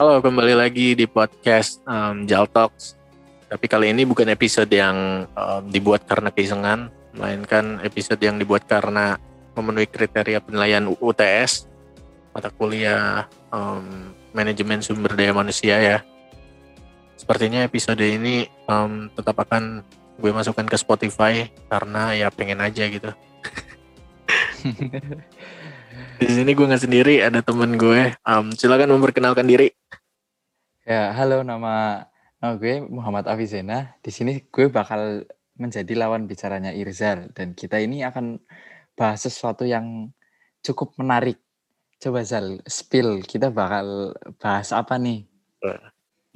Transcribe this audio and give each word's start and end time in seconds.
Halo, 0.00 0.16
kembali 0.24 0.56
lagi 0.56 0.96
di 0.96 1.04
podcast 1.04 1.84
um, 1.84 2.24
Jal 2.24 2.48
Talks. 2.48 2.96
Tapi 3.52 3.68
kali 3.68 3.92
ini 3.92 4.08
bukan 4.08 4.32
episode 4.32 4.72
yang 4.72 5.28
um, 5.36 5.68
dibuat 5.68 6.08
karena 6.08 6.32
keisengan, 6.32 6.88
melainkan 7.12 7.76
episode 7.84 8.16
yang 8.24 8.40
dibuat 8.40 8.64
karena 8.64 9.20
memenuhi 9.52 9.84
kriteria 9.84 10.40
penilaian 10.40 10.88
UTS, 10.88 11.68
mata 12.32 12.48
kuliah 12.48 13.28
um, 13.52 14.16
manajemen 14.32 14.80
sumber 14.80 15.12
daya 15.12 15.36
manusia 15.36 15.76
ya. 15.76 16.00
Sepertinya 17.20 17.60
episode 17.68 18.00
ini 18.00 18.48
um, 18.72 19.12
tetap 19.12 19.36
akan 19.36 19.84
gue 20.16 20.32
masukkan 20.32 20.64
ke 20.64 20.80
Spotify 20.80 21.52
karena 21.68 22.16
ya 22.16 22.32
pengen 22.32 22.64
aja 22.64 22.88
gitu. 22.88 23.12
di 26.20 26.28
sini 26.28 26.52
gue 26.52 26.68
nggak 26.68 26.84
sendiri, 26.84 27.24
ada 27.24 27.40
temen 27.40 27.80
gue. 27.80 28.12
Um, 28.28 28.52
silakan 28.52 28.92
memperkenalkan 28.92 29.48
diri. 29.48 29.72
Ya, 30.84 31.16
halo 31.16 31.40
nama 31.40 32.04
nama 32.44 32.60
gue 32.60 32.84
Muhammad 32.84 33.24
Afizena. 33.24 33.96
Di 34.04 34.12
sini 34.12 34.44
gue 34.52 34.68
bakal 34.68 35.24
menjadi 35.56 35.96
lawan 35.96 36.28
bicaranya 36.28 36.76
Irzal 36.76 37.32
dan 37.32 37.56
kita 37.56 37.80
ini 37.80 38.04
akan 38.04 38.36
bahas 38.92 39.24
sesuatu 39.24 39.64
yang 39.64 40.12
cukup 40.60 40.92
menarik. 41.00 41.40
Coba 42.00 42.24
Zal, 42.24 42.60
spill 42.68 43.24
kita 43.24 43.48
bakal 43.52 44.12
bahas 44.40 44.72
apa 44.76 45.00
nih? 45.00 45.24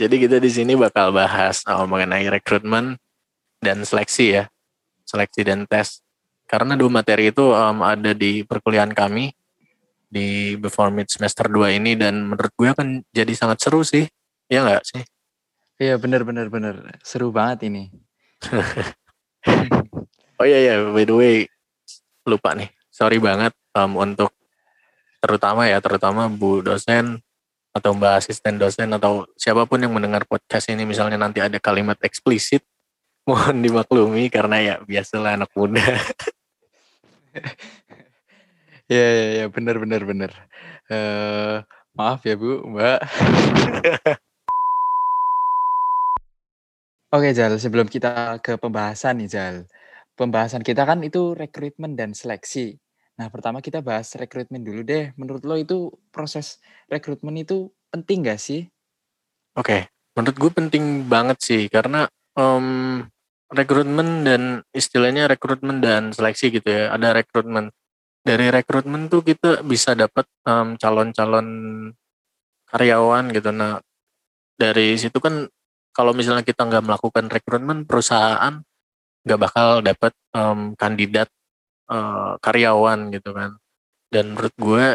Jadi 0.01 0.17
kita 0.17 0.37
di 0.41 0.49
sini 0.53 0.77
bakal 0.77 1.13
bahas 1.13 1.65
oh, 1.69 1.85
mengenai 1.85 2.25
rekrutmen 2.29 2.97
dan 3.61 3.85
seleksi 3.85 4.41
ya, 4.41 4.45
seleksi 5.05 5.45
dan 5.45 5.69
tes. 5.69 6.01
Karena 6.45 6.77
dua 6.77 6.93
materi 6.93 7.33
itu 7.33 7.53
um, 7.53 7.81
ada 7.81 8.13
di 8.13 8.45
perkuliahan 8.45 8.93
kami 8.93 9.33
di 10.15 10.55
Before 10.55 10.95
Mid 10.95 11.11
semester 11.11 11.51
2 11.51 11.83
ini 11.83 11.99
dan 11.99 12.31
menurut 12.31 12.55
gue 12.55 12.71
akan 12.71 13.03
jadi 13.11 13.35
sangat 13.35 13.59
seru 13.59 13.83
sih. 13.83 14.07
Iya 14.47 14.63
nggak 14.63 14.83
sih? 14.87 15.03
Iya 15.83 15.99
bener 15.99 16.23
bener 16.23 16.47
bener 16.47 16.95
seru 17.03 17.35
banget 17.35 17.67
ini. 17.67 17.91
oh 20.39 20.47
iya 20.47 20.71
ya, 20.71 20.75
by 20.95 21.03
the 21.03 21.17
way 21.19 21.35
lupa 22.23 22.55
nih. 22.55 22.71
Sorry 22.95 23.19
banget 23.19 23.51
um, 23.75 23.99
untuk 23.99 24.31
terutama 25.19 25.67
ya 25.67 25.83
terutama 25.83 26.31
Bu 26.31 26.63
dosen 26.63 27.19
atau 27.75 27.91
Mbak 27.91 28.23
asisten 28.23 28.55
dosen 28.55 28.95
atau 28.95 29.27
siapa 29.35 29.67
pun 29.67 29.83
yang 29.83 29.91
mendengar 29.91 30.23
podcast 30.31 30.71
ini 30.71 30.87
misalnya 30.87 31.19
nanti 31.19 31.43
ada 31.43 31.59
kalimat 31.59 31.99
eksplisit 32.07 32.63
mohon 33.27 33.65
dimaklumi 33.65 34.31
karena 34.31 34.57
ya 34.63 34.75
biasalah 34.85 35.35
anak 35.35 35.51
muda. 35.59 35.83
ya 38.89 39.07
ya 39.19 39.27
ya 39.41 39.47
benar 39.49 39.77
benar 39.81 40.03
benar. 40.05 40.33
Uh, 40.91 41.65
maaf 41.97 42.21
ya 42.27 42.37
Bu, 42.37 42.61
Mbak. 42.69 43.01
Oke 47.15 47.31
Jal, 47.31 47.55
sebelum 47.63 47.87
kita 47.87 48.43
ke 48.43 48.59
pembahasan 48.59 49.23
nih 49.23 49.31
Jal. 49.31 49.57
Pembahasan 50.19 50.67
kita 50.67 50.83
kan 50.83 50.99
itu 51.07 51.31
rekrutmen 51.39 51.95
dan 51.95 52.11
seleksi. 52.11 52.75
Nah 53.15 53.31
pertama 53.31 53.63
kita 53.63 53.79
bahas 53.87 54.11
rekrutmen 54.19 54.67
dulu 54.67 54.83
deh. 54.83 55.15
Menurut 55.15 55.47
lo 55.47 55.55
itu 55.55 55.95
proses 56.11 56.59
rekrutmen 56.91 57.39
itu 57.39 57.71
penting 57.95 58.27
gak 58.27 58.43
sih? 58.43 58.67
Oke, 59.55 59.87
menurut 60.19 60.35
gue 60.35 60.51
penting 60.51 61.07
banget 61.07 61.39
sih 61.39 61.71
karena 61.71 62.11
um, 62.35 63.07
rekrutmen 63.47 64.27
dan 64.27 64.43
istilahnya 64.75 65.31
rekrutmen 65.31 65.79
dan 65.79 66.11
seleksi 66.11 66.51
gitu 66.51 66.67
ya. 66.67 66.91
Ada 66.91 67.23
rekrutmen. 67.23 67.71
Dari 68.25 68.49
rekrutmen 68.49 69.13
tuh 69.13 69.21
kita 69.21 69.61
bisa 69.61 69.93
dapat 69.93 70.25
um, 70.49 70.81
calon-calon 70.81 71.47
karyawan 72.73 73.25
gitu. 73.37 73.53
Nah 73.53 73.79
dari 74.57 74.97
situ 74.97 75.21
kan 75.21 75.45
kalau 75.95 76.11
misalnya 76.11 76.43
kita 76.43 76.67
nggak 76.67 76.85
melakukan 76.85 77.27
rekrutmen 77.31 77.87
perusahaan 77.87 78.65
nggak 79.25 79.41
bakal 79.41 79.81
dapat 79.81 80.13
um, 80.37 80.77
kandidat 80.77 81.29
uh, 81.89 82.37
karyawan 82.43 83.09
gitu 83.15 83.33
kan 83.33 83.57
dan 84.13 84.37
menurut 84.37 84.55
gue 84.59 84.87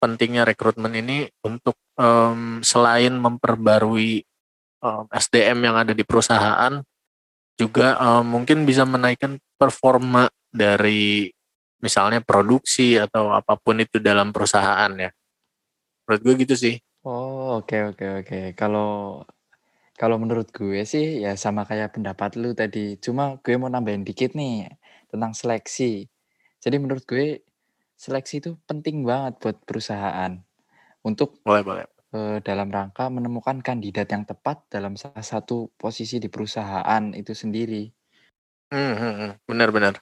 pentingnya 0.00 0.44
rekrutmen 0.44 0.92
ini 0.96 1.28
untuk 1.44 1.76
um, 1.96 2.60
selain 2.60 3.16
memperbarui 3.16 4.24
um, 4.84 5.04
SDM 5.12 5.58
yang 5.66 5.76
ada 5.76 5.92
di 5.92 6.04
perusahaan 6.04 6.80
juga 7.56 7.96
um, 8.00 8.40
mungkin 8.40 8.64
bisa 8.64 8.88
menaikkan 8.88 9.36
performa 9.60 10.28
dari 10.48 11.28
misalnya 11.80 12.20
produksi 12.20 12.96
atau 13.00 13.32
apa 13.32 13.56
pun 13.56 13.80
itu 13.80 14.00
dalam 14.00 14.32
perusahaan 14.32 14.92
ya 14.94 15.10
menurut 16.06 16.20
gue 16.22 16.34
gitu 16.46 16.54
sih 16.56 16.74
oh 17.04 17.60
oke 17.60 17.68
okay, 17.68 17.80
oke 17.88 17.96
okay, 17.96 18.10
oke 18.20 18.26
okay. 18.28 18.44
kalau 18.56 19.24
kalau 20.00 20.16
menurut 20.16 20.48
gue 20.48 20.80
sih 20.88 21.20
ya 21.20 21.36
sama 21.36 21.68
kayak 21.68 21.92
pendapat 21.92 22.32
lu 22.40 22.56
tadi, 22.56 22.96
cuma 22.96 23.36
gue 23.44 23.52
mau 23.60 23.68
nambahin 23.68 24.00
dikit 24.00 24.32
nih 24.32 24.72
tentang 25.12 25.36
seleksi. 25.36 26.08
Jadi 26.56 26.76
menurut 26.80 27.04
gue 27.04 27.44
seleksi 28.00 28.40
itu 28.40 28.56
penting 28.64 29.04
banget 29.04 29.36
buat 29.44 29.60
perusahaan 29.68 30.40
untuk 31.04 31.44
Boleh 31.44 31.60
boleh. 31.60 31.84
uh, 32.16 32.40
dalam 32.40 32.72
rangka 32.72 33.12
menemukan 33.12 33.60
kandidat 33.60 34.08
yang 34.08 34.24
tepat 34.24 34.64
dalam 34.72 34.96
salah 34.96 35.20
satu 35.20 35.68
posisi 35.76 36.16
di 36.16 36.32
perusahaan 36.32 37.12
itu 37.12 37.36
sendiri. 37.36 37.92
Hmm, 38.72 38.96
hmm, 38.96 39.14
hmm. 39.20 39.32
benar 39.44 39.68
benar. 39.68 39.94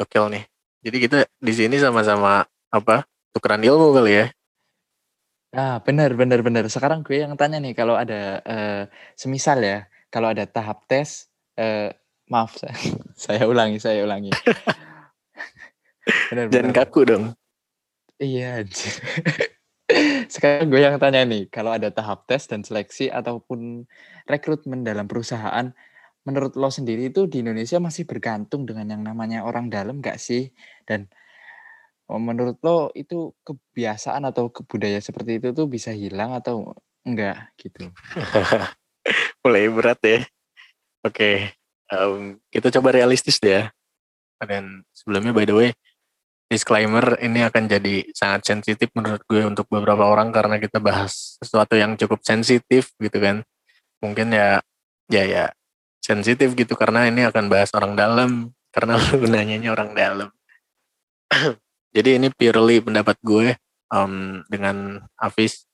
Oke 0.00 0.24
nih. 0.32 0.53
Jadi 0.84 0.96
kita 1.00 1.18
di 1.40 1.52
sini 1.56 1.80
sama-sama 1.80 2.44
apa? 2.68 3.08
Tukeran 3.32 3.64
ilmu 3.64 3.96
kali 3.96 4.12
ya. 4.20 4.26
Ah, 5.56 5.80
benar 5.80 6.12
benar 6.12 6.44
benar. 6.44 6.68
Sekarang 6.68 7.00
gue 7.00 7.24
yang 7.24 7.40
tanya 7.40 7.56
nih 7.56 7.72
kalau 7.72 7.96
ada 7.96 8.44
uh, 8.44 8.82
semisal 9.16 9.64
ya, 9.64 9.88
kalau 10.12 10.28
ada 10.28 10.44
tahap 10.44 10.84
tes 10.84 11.32
uh, 11.56 11.88
maaf 12.28 12.52
saya, 12.60 12.76
saya 13.16 13.42
ulangi, 13.48 13.80
saya 13.80 14.04
ulangi. 14.04 14.28
benar 16.28 16.46
Dan 16.52 16.68
kaku 16.76 17.00
dong. 17.08 17.24
Iya. 18.20 18.68
Sekarang 20.32 20.68
gue 20.68 20.80
yang 20.84 21.00
tanya 21.00 21.24
nih, 21.24 21.48
kalau 21.48 21.72
ada 21.72 21.88
tahap 21.88 22.28
tes 22.28 22.44
dan 22.44 22.60
seleksi 22.60 23.08
ataupun 23.08 23.88
rekrutmen 24.28 24.84
dalam 24.84 25.08
perusahaan, 25.08 25.72
menurut 26.24 26.56
lo 26.56 26.72
sendiri 26.72 27.12
itu 27.12 27.28
di 27.28 27.44
Indonesia 27.44 27.76
masih 27.80 28.08
bergantung 28.08 28.64
dengan 28.64 28.96
yang 28.96 29.02
namanya 29.04 29.44
orang 29.44 29.68
dalam 29.68 30.00
gak 30.00 30.20
sih? 30.20 30.50
Dan 30.88 31.08
Oh, 32.04 32.20
menurut 32.20 32.60
lo 32.60 32.92
itu 32.92 33.32
kebiasaan 33.48 34.28
atau 34.28 34.52
kebudayaan 34.52 35.00
seperti 35.00 35.40
itu 35.40 35.56
tuh 35.56 35.64
bisa 35.64 35.88
hilang 35.88 36.36
atau 36.36 36.76
enggak 37.00 37.48
gitu? 37.56 37.88
Mulai 39.44 39.72
berat 39.72 40.00
ya. 40.04 40.20
Oke, 41.00 41.56
um, 41.88 42.36
kita 42.52 42.68
coba 42.76 42.92
realistis 42.92 43.40
deh 43.40 43.56
ya. 43.56 43.64
Dan 44.36 44.84
sebelumnya 44.92 45.32
by 45.32 45.48
the 45.48 45.56
way, 45.56 45.70
disclaimer 46.52 47.16
ini 47.24 47.40
akan 47.40 47.72
jadi 47.72 48.04
sangat 48.12 48.52
sensitif 48.52 48.92
menurut 48.92 49.24
gue 49.24 49.40
untuk 49.40 49.64
beberapa 49.72 50.04
orang 50.04 50.28
karena 50.28 50.60
kita 50.60 50.84
bahas 50.84 51.40
sesuatu 51.40 51.72
yang 51.72 51.96
cukup 51.96 52.20
sensitif 52.20 52.92
gitu 53.00 53.16
kan. 53.16 53.40
Mungkin 54.04 54.28
ya 54.28 54.60
ya 55.08 55.24
ya 55.24 55.44
sensitif 56.04 56.52
gitu 56.52 56.76
karena 56.76 57.08
ini 57.08 57.24
akan 57.24 57.48
bahas 57.48 57.72
orang 57.72 57.96
dalam 57.96 58.52
karena 58.68 59.00
lu 59.16 59.24
nanyanya 59.24 59.72
orang 59.72 59.96
dalam. 59.96 60.28
Jadi 61.96 62.20
ini 62.20 62.28
purely 62.28 62.84
pendapat 62.84 63.16
gue 63.24 63.56
um, 63.88 64.44
dengan 64.52 65.00
Afis. 65.16 65.64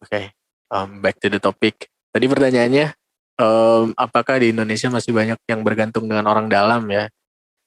Oke, 0.00 0.08
okay, 0.08 0.24
um, 0.70 1.02
back 1.02 1.18
to 1.18 1.26
the 1.26 1.42
topic. 1.42 1.90
Tadi 2.14 2.24
pertanyaannya, 2.30 2.94
um, 3.40 3.96
apakah 3.96 4.38
di 4.38 4.54
Indonesia 4.54 4.92
masih 4.92 5.10
banyak 5.12 5.40
yang 5.48 5.60
bergantung 5.66 6.06
dengan 6.06 6.28
orang 6.30 6.46
dalam 6.46 6.86
ya? 6.88 7.10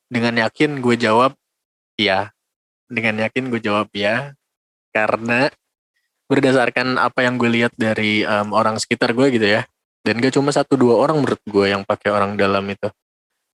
Dengan 0.07 0.39
yakin 0.45 0.79
gue 0.79 0.95
jawab 0.95 1.33
ya. 1.97 2.29
Dengan 2.87 3.25
yakin 3.27 3.49
gue 3.49 3.61
jawab 3.61 3.89
ya. 3.93 4.37
Karena 4.93 5.49
berdasarkan 6.29 7.01
apa 7.01 7.25
yang 7.25 7.41
gue 7.41 7.49
lihat 7.49 7.73
dari 7.77 8.25
um, 8.25 8.53
orang 8.53 8.77
sekitar 8.77 9.13
gue 9.17 9.33
gitu 9.33 9.45
ya. 9.45 9.65
Dan 10.03 10.19
gak 10.19 10.35
cuma 10.35 10.51
satu 10.51 10.75
dua 10.75 10.99
orang 10.99 11.23
menurut 11.23 11.39
gue 11.47 11.65
yang 11.71 11.87
pakai 11.87 12.11
orang 12.11 12.35
dalam 12.35 12.67
itu. 12.67 12.91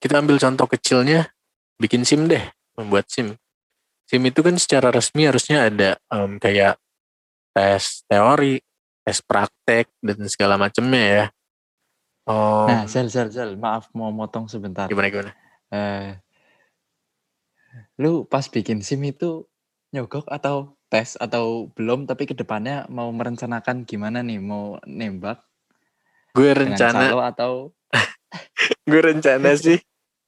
Kita 0.02 0.18
ambil 0.18 0.42
contoh 0.42 0.66
kecilnya, 0.66 1.30
bikin 1.78 2.02
SIM 2.02 2.26
deh, 2.26 2.42
membuat 2.74 3.06
SIM 3.08 3.38
SIM 4.10 4.26
itu 4.26 4.42
kan 4.42 4.58
secara 4.58 4.90
resmi 4.90 5.30
harusnya 5.30 5.70
ada 5.70 6.02
um, 6.10 6.42
kayak 6.42 6.82
tes 7.54 8.02
teori, 8.10 8.58
tes 9.06 9.22
praktek 9.22 9.86
dan 10.02 10.18
segala 10.26 10.58
macamnya 10.58 11.04
ya. 11.06 11.26
Um, 12.26 12.66
nah, 12.66 12.84
Zal, 12.90 13.06
Zal, 13.14 13.30
Zal, 13.30 13.54
maaf 13.54 13.94
mau 13.94 14.10
motong 14.10 14.50
sebentar. 14.50 14.90
Gimana 14.90 15.14
gimana? 15.14 15.32
Uh, 15.70 16.18
lu 18.02 18.26
pas 18.26 18.50
bikin 18.50 18.82
SIM 18.82 19.06
itu 19.06 19.46
nyogok 19.94 20.26
atau 20.26 20.74
tes 20.90 21.14
atau 21.22 21.70
belum 21.78 22.10
tapi 22.10 22.26
ke 22.26 22.34
depannya 22.34 22.90
mau 22.90 23.14
merencanakan 23.14 23.86
gimana 23.86 24.26
nih 24.26 24.42
mau 24.42 24.82
nembak? 24.90 25.46
Gue 26.34 26.54
rencana 26.54 27.14
atau 27.34 27.74
gue 28.90 29.02
rencana 29.02 29.58
sih 29.58 29.82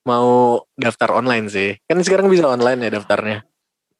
mau 0.06 0.62
daftar 0.74 1.14
online 1.14 1.50
sih. 1.50 1.78
Kan 1.86 2.02
sekarang 2.02 2.30
bisa 2.30 2.50
online 2.50 2.90
ya 2.90 2.92
daftarnya. 2.98 3.46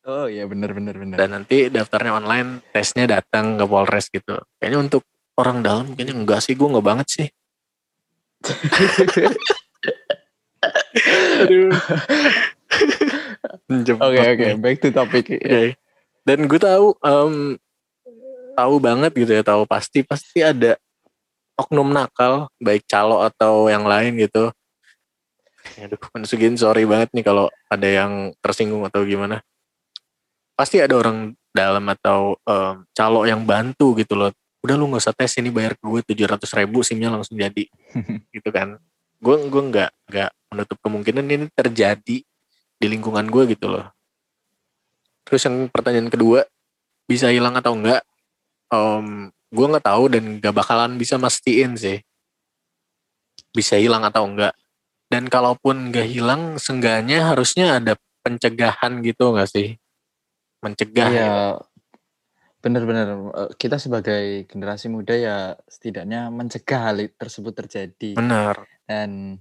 Oh 0.02 0.26
iya 0.26 0.50
benar 0.50 0.74
benar 0.74 0.98
benar. 0.98 1.18
Dan 1.22 1.30
nanti 1.38 1.70
daftarnya 1.70 2.18
online, 2.18 2.66
tesnya 2.74 3.06
datang 3.06 3.62
ke 3.62 3.66
Polres 3.70 4.10
gitu. 4.10 4.34
Kayaknya 4.58 4.80
untuk 4.82 5.06
orang 5.38 5.62
dalam 5.62 5.94
kayaknya 5.94 6.18
enggak 6.18 6.42
sih, 6.42 6.58
gue 6.58 6.66
enggak 6.66 6.86
banget 6.86 7.08
sih. 7.10 7.28
Aduh. 11.46 11.70
Oke 13.72 13.94
oke, 13.94 14.02
okay, 14.02 14.34
okay. 14.34 14.52
back 14.58 14.82
to 14.82 14.90
topic. 14.90 15.30
Okay. 15.30 15.78
Dan 16.26 16.50
gue 16.50 16.58
tahu 16.58 16.98
um, 17.02 17.58
tahu 18.58 18.76
banget 18.82 19.14
gitu 19.14 19.38
ya, 19.38 19.46
tahu 19.46 19.70
pasti 19.70 20.02
pasti 20.02 20.42
ada 20.42 20.82
oknum 21.62 21.94
nakal, 21.94 22.50
baik 22.58 22.84
calo 22.90 23.22
atau 23.22 23.70
yang 23.70 23.86
lain 23.86 24.18
gitu. 24.18 24.50
Aduh, 25.78 26.02
Mensugin 26.18 26.58
sorry 26.58 26.90
banget 26.90 27.14
nih 27.14 27.26
kalau 27.26 27.48
ada 27.70 27.88
yang 27.88 28.34
tersinggung 28.42 28.82
atau 28.84 29.06
gimana. 29.06 29.46
Pasti 30.58 30.82
ada 30.82 30.98
orang 30.98 31.38
dalam 31.54 31.86
atau 31.92 32.38
um, 32.44 32.76
calo 32.92 33.24
yang 33.30 33.46
bantu 33.46 33.94
gitu 33.98 34.18
loh. 34.18 34.34
Udah 34.62 34.78
lu 34.78 34.90
gak 34.94 35.02
usah 35.06 35.16
tes 35.16 35.34
ini 35.38 35.50
bayar 35.50 35.74
ke 35.78 35.84
gue 35.86 36.02
700 36.06 36.42
ribu 36.62 36.82
simnya 36.82 37.14
langsung 37.14 37.38
jadi. 37.38 37.66
gitu 38.36 38.50
kan. 38.50 38.82
Gue 39.22 39.38
gue 39.48 39.64
nggak 39.70 39.92
nggak 40.10 40.32
menutup 40.52 40.78
kemungkinan 40.82 41.26
ini 41.30 41.46
terjadi 41.54 42.18
di 42.82 42.88
lingkungan 42.90 43.30
gue 43.30 43.54
gitu 43.54 43.70
loh. 43.70 43.86
Terus 45.26 45.46
yang 45.46 45.70
pertanyaan 45.70 46.10
kedua, 46.10 46.44
bisa 47.06 47.30
hilang 47.30 47.54
atau 47.54 47.78
enggak? 47.78 48.02
Um, 48.74 49.30
gue 49.52 49.66
nggak 49.68 49.86
tahu 49.86 50.04
dan 50.08 50.24
gak 50.40 50.56
bakalan 50.56 50.96
bisa 50.96 51.20
mastiin 51.20 51.76
sih. 51.76 52.00
Bisa 53.52 53.76
hilang 53.76 54.08
atau 54.08 54.24
enggak. 54.24 54.56
Dan 55.12 55.28
kalaupun 55.28 55.92
gak 55.92 56.08
hilang, 56.08 56.56
seenggaknya 56.56 57.36
harusnya 57.36 57.84
ada 57.84 58.00
pencegahan 58.24 59.04
gitu 59.04 59.36
gak 59.36 59.52
sih? 59.52 59.76
Mencegah. 60.64 61.08
Iya, 61.12 61.28
gitu. 61.28 61.36
bener-bener. 62.64 63.08
Eh, 63.12 63.52
kita 63.60 63.76
sebagai 63.76 64.48
generasi 64.48 64.88
muda 64.88 65.12
ya 65.12 65.60
setidaknya 65.68 66.32
mencegah 66.32 66.82
hal 66.88 67.12
tersebut 67.20 67.52
terjadi. 67.52 68.16
Benar. 68.16 68.64
Dan 68.88 69.36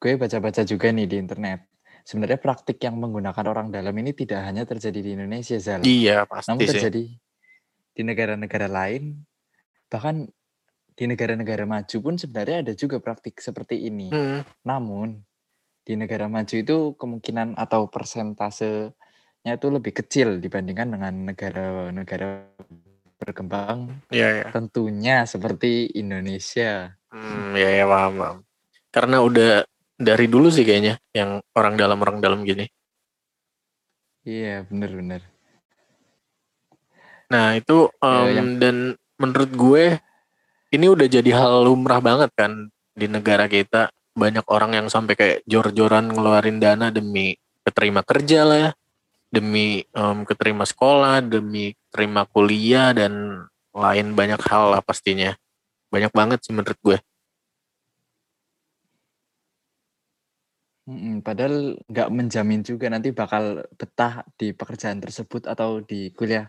gue 0.00 0.12
baca-baca 0.16 0.64
juga 0.64 0.88
nih 0.88 1.04
di 1.04 1.16
internet 1.20 1.68
sebenarnya 2.06 2.38
praktik 2.38 2.78
yang 2.78 3.02
menggunakan 3.02 3.44
orang 3.50 3.74
dalam 3.74 3.90
ini 3.98 4.14
tidak 4.14 4.46
hanya 4.46 4.62
terjadi 4.62 5.02
di 5.02 5.10
Indonesia, 5.18 5.58
Zal. 5.58 5.82
Iya, 5.82 6.22
pasti 6.30 6.54
Namun 6.54 6.62
terjadi 6.62 7.02
sih. 7.02 7.25
Di 7.96 8.02
negara-negara 8.04 8.68
lain, 8.68 9.24
bahkan 9.88 10.28
di 10.92 11.04
negara-negara 11.08 11.64
maju 11.64 11.96
pun 12.00 12.14
sebenarnya 12.20 12.60
ada 12.60 12.72
juga 12.76 13.00
praktik 13.00 13.40
seperti 13.40 13.88
ini. 13.88 14.12
Hmm. 14.12 14.44
Namun 14.68 15.16
di 15.80 15.96
negara 15.96 16.28
maju 16.28 16.52
itu 16.52 16.92
kemungkinan 17.00 17.56
atau 17.56 17.88
persentasenya 17.88 19.52
itu 19.56 19.68
lebih 19.72 19.96
kecil 19.96 20.36
dibandingkan 20.44 20.92
dengan 20.92 21.14
negara-negara 21.32 22.52
berkembang. 23.16 24.04
Iya, 24.12 24.44
ya. 24.44 24.46
Tentunya 24.52 25.24
seperti 25.24 25.88
Indonesia. 25.96 26.92
Hmm, 27.08 27.56
ya 27.56 27.70
ya 27.80 27.84
paham, 27.88 28.12
paham. 28.20 28.38
Karena 28.92 29.16
udah 29.24 29.64
dari 29.96 30.26
dulu 30.28 30.52
sih 30.52 30.68
kayaknya 30.68 31.00
yang 31.16 31.40
orang 31.56 31.80
dalam 31.80 31.96
orang 32.04 32.20
dalam 32.20 32.44
gini. 32.44 32.68
Iya 34.26 34.66
benar-benar. 34.68 35.35
Nah 37.32 37.58
itu 37.58 37.90
um, 38.02 38.26
ya, 38.26 38.38
yang... 38.38 38.48
dan 38.62 38.76
menurut 39.18 39.50
gue 39.54 39.84
ini 40.74 40.86
udah 40.86 41.06
jadi 41.08 41.30
hal 41.32 41.64
lumrah 41.66 42.02
banget 42.02 42.30
kan 42.36 42.68
di 42.92 43.06
negara 43.08 43.48
kita 43.48 43.88
banyak 44.16 44.44
orang 44.48 44.72
yang 44.72 44.86
sampai 44.88 45.14
kayak 45.14 45.38
jor-joran 45.44 46.08
ngeluarin 46.08 46.56
dana 46.56 46.88
demi 46.88 47.36
keterima 47.60 48.00
kerja 48.00 48.48
lah 48.48 48.58
ya, 48.58 48.70
demi 49.28 49.84
um, 49.92 50.24
keterima 50.24 50.64
sekolah, 50.64 51.20
demi 51.20 51.76
terima 51.92 52.24
kuliah 52.24 52.96
dan 52.96 53.44
lain 53.76 54.16
banyak 54.16 54.40
hal 54.48 54.72
lah 54.72 54.80
pastinya. 54.80 55.36
Banyak 55.92 56.12
banget 56.16 56.38
sih 56.40 56.56
menurut 56.56 56.78
gue. 56.80 56.98
Padahal 61.20 61.74
nggak 61.90 62.08
menjamin 62.14 62.62
juga 62.62 62.86
nanti 62.86 63.10
bakal 63.10 63.66
betah 63.74 64.22
di 64.38 64.54
pekerjaan 64.54 65.02
tersebut 65.02 65.50
atau 65.50 65.82
di 65.82 66.14
kuliah 66.14 66.46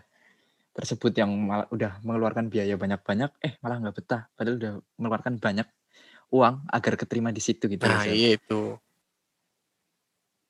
tersebut 0.78 1.10
yang 1.18 1.34
malah 1.34 1.66
udah 1.74 1.98
mengeluarkan 2.06 2.46
biaya 2.46 2.78
banyak-banyak, 2.78 3.34
eh 3.42 3.58
malah 3.58 3.82
nggak 3.82 3.96
betah, 3.98 4.30
padahal 4.38 4.56
udah 4.62 4.72
mengeluarkan 4.94 5.34
banyak 5.42 5.66
uang 6.30 6.70
agar 6.70 6.94
keterima 6.94 7.34
di 7.34 7.42
situ 7.42 7.66
gitu 7.66 7.82
Nah, 7.82 8.06
iya 8.06 8.38
itu. 8.38 8.78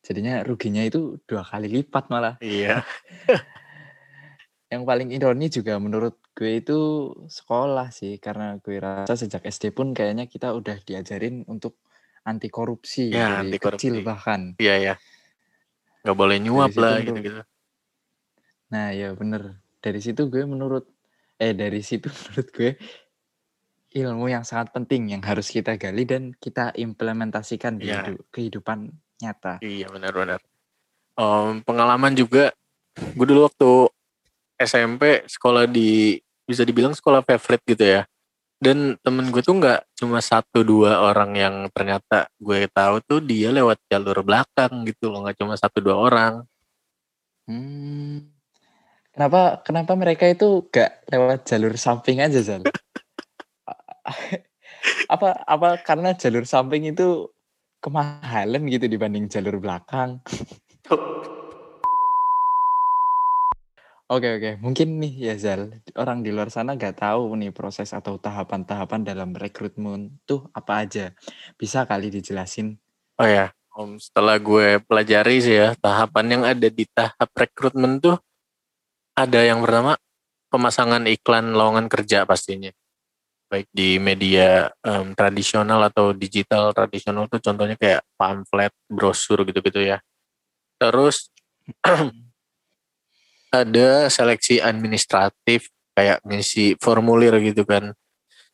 Jadinya 0.04 0.44
ruginya 0.44 0.84
itu 0.84 1.16
dua 1.24 1.40
kali 1.40 1.72
lipat 1.72 2.12
malah. 2.12 2.36
Iya. 2.44 2.84
Yang 4.72 4.82
paling 4.84 5.08
ironi 5.16 5.48
juga 5.48 5.80
menurut 5.80 6.20
gue 6.36 6.60
itu 6.60 6.78
sekolah 7.24 7.88
sih, 7.88 8.20
karena 8.20 8.60
gue 8.60 8.76
rasa 8.76 9.16
sejak 9.16 9.48
SD 9.48 9.72
pun 9.72 9.96
kayaknya 9.96 10.28
kita 10.28 10.52
udah 10.52 10.76
diajarin 10.84 11.48
untuk 11.48 11.80
anti 12.28 12.52
korupsi 12.52 13.08
ya, 13.08 13.32
dari 13.32 13.48
anti 13.48 13.56
korupsi. 13.56 13.88
kecil 13.88 14.04
bahkan. 14.04 14.52
Iya 14.60 14.74
ya. 14.76 14.94
Gak 16.04 16.16
boleh 16.20 16.36
nyuap 16.36 16.76
lah 16.76 17.00
gitu-gitu. 17.00 17.40
Nah 18.68 18.92
ya 18.92 19.16
bener. 19.16 19.56
Dari 19.78 20.00
situ 20.02 20.26
gue 20.26 20.42
menurut 20.44 20.84
eh 21.38 21.54
dari 21.54 21.80
situ 21.82 22.10
menurut 22.18 22.48
gue 22.50 22.70
ilmu 23.88 24.28
yang 24.28 24.44
sangat 24.44 24.74
penting 24.76 25.16
yang 25.16 25.22
harus 25.24 25.48
kita 25.48 25.80
gali 25.80 26.04
dan 26.04 26.36
kita 26.36 26.76
implementasikan 26.76 27.80
di 27.80 27.88
ya. 27.88 28.04
kehidupan 28.28 28.92
nyata. 29.22 29.58
Iya 29.64 29.88
benar-benar. 29.88 30.44
Um, 31.18 31.64
pengalaman 31.66 32.14
juga, 32.14 32.52
gue 32.94 33.26
dulu 33.26 33.48
waktu 33.48 33.70
SMP 34.60 35.24
sekolah 35.26 35.66
di 35.66 36.20
bisa 36.44 36.62
dibilang 36.62 36.94
sekolah 36.94 37.24
favorite 37.24 37.64
gitu 37.64 37.84
ya 37.84 38.02
dan 38.58 38.98
temen 39.06 39.30
gue 39.30 39.38
tuh 39.38 39.54
nggak 39.54 39.86
cuma 39.94 40.18
satu 40.18 40.66
dua 40.66 40.98
orang 40.98 41.30
yang 41.38 41.54
ternyata 41.70 42.26
gue 42.42 42.66
tahu 42.66 42.98
tuh 43.06 43.20
dia 43.22 43.54
lewat 43.54 43.78
jalur 43.86 44.18
belakang 44.26 44.82
gitu 44.82 45.14
loh 45.14 45.22
nggak 45.22 45.38
cuma 45.38 45.54
satu 45.54 45.78
dua 45.78 45.94
orang 45.94 46.42
hmm. 47.46 48.37
Kenapa 49.18 49.66
kenapa 49.66 49.98
mereka 49.98 50.30
itu 50.30 50.70
gak 50.70 51.02
lewat 51.10 51.42
jalur 51.42 51.74
samping 51.74 52.22
aja 52.22 52.38
Zal 52.38 52.62
apa 55.14 55.42
apa 55.42 55.82
karena 55.82 56.14
jalur 56.14 56.46
samping 56.46 56.86
itu 56.86 57.26
kemahalan 57.82 58.70
gitu 58.70 58.86
dibanding 58.86 59.26
jalur 59.26 59.58
belakang 59.58 60.22
Oke 64.08 64.40
oke, 64.40 64.56
mungkin 64.64 65.04
nih 65.04 65.28
ya 65.28 65.36
Zal, 65.36 65.84
orang 65.92 66.24
di 66.24 66.32
luar 66.32 66.48
sana 66.48 66.72
nggak 66.80 66.96
tahu 67.04 67.28
nih 67.36 67.52
proses 67.52 67.92
atau 67.92 68.16
tahapan-tahapan 68.16 69.04
dalam 69.04 69.36
rekrutmen 69.36 70.16
tuh 70.24 70.48
apa 70.56 70.80
aja. 70.80 71.12
Bisa 71.60 71.84
kali 71.84 72.08
dijelasin? 72.08 72.80
Oh 73.20 73.28
ya, 73.28 73.52
Om, 73.76 74.00
setelah 74.00 74.40
gue 74.40 74.80
pelajari 74.80 75.44
sih 75.44 75.60
ya, 75.60 75.76
tahapan 75.76 76.40
yang 76.40 76.42
ada 76.48 76.72
di 76.72 76.88
tahap 76.88 77.28
rekrutmen 77.36 78.00
tuh 78.00 78.16
ada 79.18 79.40
yang 79.42 79.58
pertama 79.58 79.98
pemasangan 80.46 81.02
iklan 81.10 81.50
lowongan 81.50 81.90
kerja 81.90 82.22
pastinya. 82.22 82.70
Baik 83.50 83.66
di 83.74 83.98
media 83.98 84.70
um, 84.86 85.16
tradisional 85.16 85.82
atau 85.90 86.14
digital 86.14 86.70
tradisional 86.70 87.26
tuh 87.26 87.42
contohnya 87.42 87.74
kayak 87.74 88.06
pamflet, 88.14 88.70
brosur 88.86 89.42
gitu-gitu 89.42 89.82
ya. 89.82 89.98
Terus 90.78 91.34
ada 93.60 94.06
seleksi 94.06 94.62
administratif 94.62 95.72
kayak 95.98 96.22
ngisi 96.22 96.78
formulir 96.78 97.34
gitu 97.42 97.66
kan. 97.66 97.90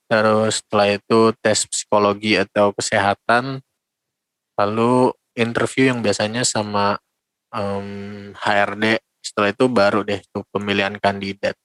Terus 0.08 0.64
setelah 0.64 0.96
itu 0.96 1.34
tes 1.44 1.68
psikologi 1.68 2.40
atau 2.40 2.72
kesehatan, 2.72 3.60
lalu 4.56 5.12
interview 5.36 5.90
yang 5.92 6.00
biasanya 6.00 6.46
sama 6.46 6.96
um, 7.52 8.32
HRD. 8.32 9.03
Setelah 9.24 9.56
itu 9.56 9.64
baru 9.72 10.04
deh 10.04 10.20
tuh 10.28 10.44
pemilihan 10.52 10.92
kandidat. 11.00 11.56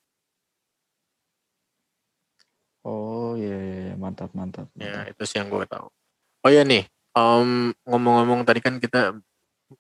Oh 2.88 3.36
iya, 3.36 3.60
iya, 3.60 3.80
iya. 3.92 3.96
mantap 4.00 4.32
mantap. 4.32 4.72
Ya 4.80 5.04
itu 5.12 5.22
sih 5.28 5.44
yang 5.44 5.51
gue 5.51 5.68
tahu. 5.68 5.92
Oh 6.39 6.50
ya 6.50 6.63
nih, 6.63 6.88
um, 7.12 7.75
ngomong-ngomong 7.84 8.48
tadi 8.48 8.63
kan 8.63 8.80
kita 8.80 9.20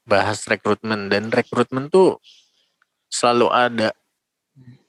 bahas 0.03 0.43
rekrutmen 0.45 1.07
dan 1.07 1.31
rekrutmen 1.31 1.87
tuh 1.87 2.19
selalu 3.07 3.47
ada 3.49 3.89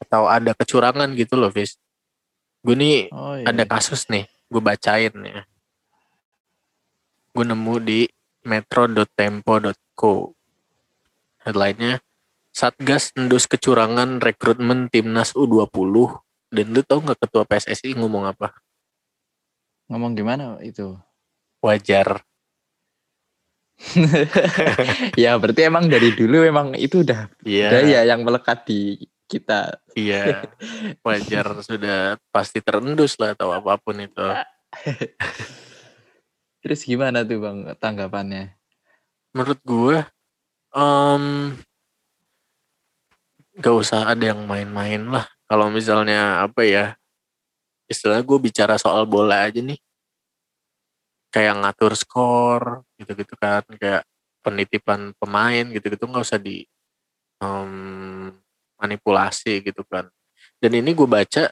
atau 0.02 0.26
ada 0.26 0.50
kecurangan 0.58 1.14
gitu 1.14 1.38
loh, 1.38 1.54
Fis. 1.54 1.78
Gue 2.66 2.74
nih 2.74 3.08
oh, 3.14 3.38
iya. 3.38 3.46
ada 3.46 3.64
kasus 3.64 4.10
nih, 4.10 4.26
gue 4.50 4.60
bacain 4.60 5.14
ya. 5.14 5.46
Gue 7.30 7.44
nemu 7.46 7.74
di 7.78 8.00
metro.tempo.co. 8.42 10.34
Headline-nya, 11.40 12.02
Satgas 12.50 13.14
endus 13.14 13.46
kecurangan 13.46 14.18
rekrutmen 14.18 14.90
timnas 14.90 15.32
U20. 15.34 16.18
Dan 16.50 16.74
lu 16.74 16.82
tau 16.82 16.98
gak 16.98 17.22
ketua 17.22 17.46
PSSI 17.46 17.94
ngomong 17.94 18.26
apa? 18.26 18.50
Ngomong 19.86 20.18
gimana 20.18 20.58
itu? 20.62 20.98
Wajar. 21.62 22.26
ya 25.22 25.40
berarti 25.40 25.64
emang 25.64 25.88
dari 25.88 26.12
dulu 26.12 26.44
emang 26.44 26.76
itu 26.76 27.00
udah 27.00 27.32
Iya. 27.48 27.68
budaya 27.72 28.00
yang 28.04 28.20
melekat 28.26 28.66
di 28.68 29.08
kita. 29.24 29.78
Iya. 29.94 30.44
Wajar 31.06 31.62
sudah 31.62 32.18
pasti 32.34 32.58
terendus 32.60 33.14
lah 33.16 33.32
atau 33.32 33.54
apa 33.54 33.78
pun 33.78 33.96
itu. 34.02 34.26
Terus 36.60 36.80
gimana 36.84 37.22
tuh 37.24 37.40
bang 37.40 37.58
tanggapannya? 37.78 38.58
Menurut 39.32 39.60
gue, 39.62 39.96
em 40.74 41.24
gak 43.58 43.74
usah 43.74 44.06
ada 44.12 44.30
yang 44.30 44.46
main-main 44.46 45.02
lah. 45.10 45.26
Kalau 45.50 45.66
misalnya 45.72 46.46
apa 46.46 46.62
ya, 46.62 46.94
istilahnya 47.90 48.22
gue 48.22 48.38
bicara 48.38 48.78
soal 48.78 49.08
bola 49.08 49.50
aja 49.50 49.58
nih. 49.58 49.78
Kayak 51.34 51.58
ngatur 51.62 51.92
skor, 51.98 52.62
gitu-gitu 52.94 53.34
kan. 53.34 53.66
Kayak 53.74 54.06
penitipan 54.40 55.12
pemain 55.20 55.66
gitu-gitu 55.68 56.08
nggak 56.08 56.24
usah 56.24 56.40
di 56.40 56.64
em, 57.42 58.32
manipulasi 58.80 59.60
gitu 59.64 59.84
kan. 59.88 60.08
Dan 60.60 60.72
ini 60.76 60.94
gue 60.94 61.08
baca 61.08 61.50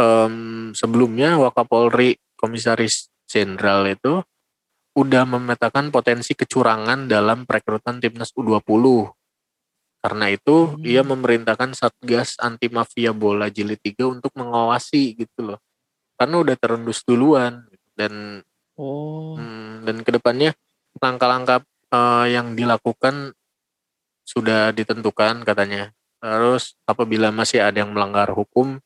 em, 0.00 0.34
sebelumnya 0.74 1.38
Wakapolri 1.38 2.18
Komisaris 2.34 3.12
Jenderal 3.30 3.86
itu 3.86 4.24
udah 4.98 5.22
memetakan 5.22 5.94
potensi 5.94 6.34
kecurangan 6.34 7.06
dalam 7.06 7.46
perekrutan 7.46 8.02
timnas 8.02 8.34
U20. 8.34 9.19
Karena 10.00 10.32
itu 10.32 10.80
Hmm. 10.80 10.84
ia 10.84 11.04
memerintahkan 11.04 11.76
Satgas 11.76 12.40
Anti 12.40 12.72
Mafia 12.72 13.12
Bola 13.12 13.52
Jilid 13.52 13.80
3 13.84 14.08
untuk 14.08 14.32
mengawasi 14.36 15.16
gitu 15.16 15.52
loh. 15.54 15.60
Karena 16.16 16.40
udah 16.40 16.56
terendus 16.56 17.04
duluan 17.04 17.64
dan 17.96 18.44
Oh, 18.76 19.36
Hmm, 19.36 19.86
dan 19.86 20.02
ke 20.02 20.10
depannya 20.10 20.52
langkah-langkah 20.98 21.62
eh, 21.94 22.26
yang 22.34 22.58
dilakukan 22.58 23.34
sudah 24.26 24.70
ditentukan 24.74 25.42
katanya. 25.46 25.94
Terus 26.20 26.76
apabila 26.84 27.30
masih 27.32 27.62
ada 27.64 27.82
yang 27.82 27.94
melanggar 27.94 28.28
hukum 28.34 28.78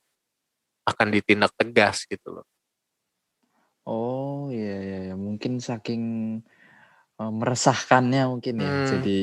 akan 0.85 1.09
ditindak 1.11 1.52
tegas 1.56 2.04
gitu 2.09 2.40
loh. 2.40 2.47
oh 3.88 4.49
iya 4.54 4.73
iya 4.87 4.97
ya. 5.12 5.14
mungkin 5.26 5.52
saking 5.68 6.02
eh, 7.21 7.33
meresahkannya 7.38 8.21
mungkin 8.33 8.54
ya, 8.64 8.71
Hmm. 8.71 8.87
jadi 8.90 9.16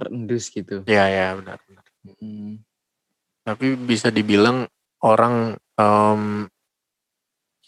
terendus 0.00 0.48
gitu. 0.48 0.80
Ya 0.88 1.04
ya 1.06 1.36
benar 1.36 1.60
benar. 1.68 1.84
Hmm. 2.16 2.64
Tapi 3.44 3.76
bisa 3.76 4.08
dibilang 4.08 4.64
orang 5.00 5.54
em, 5.76 6.48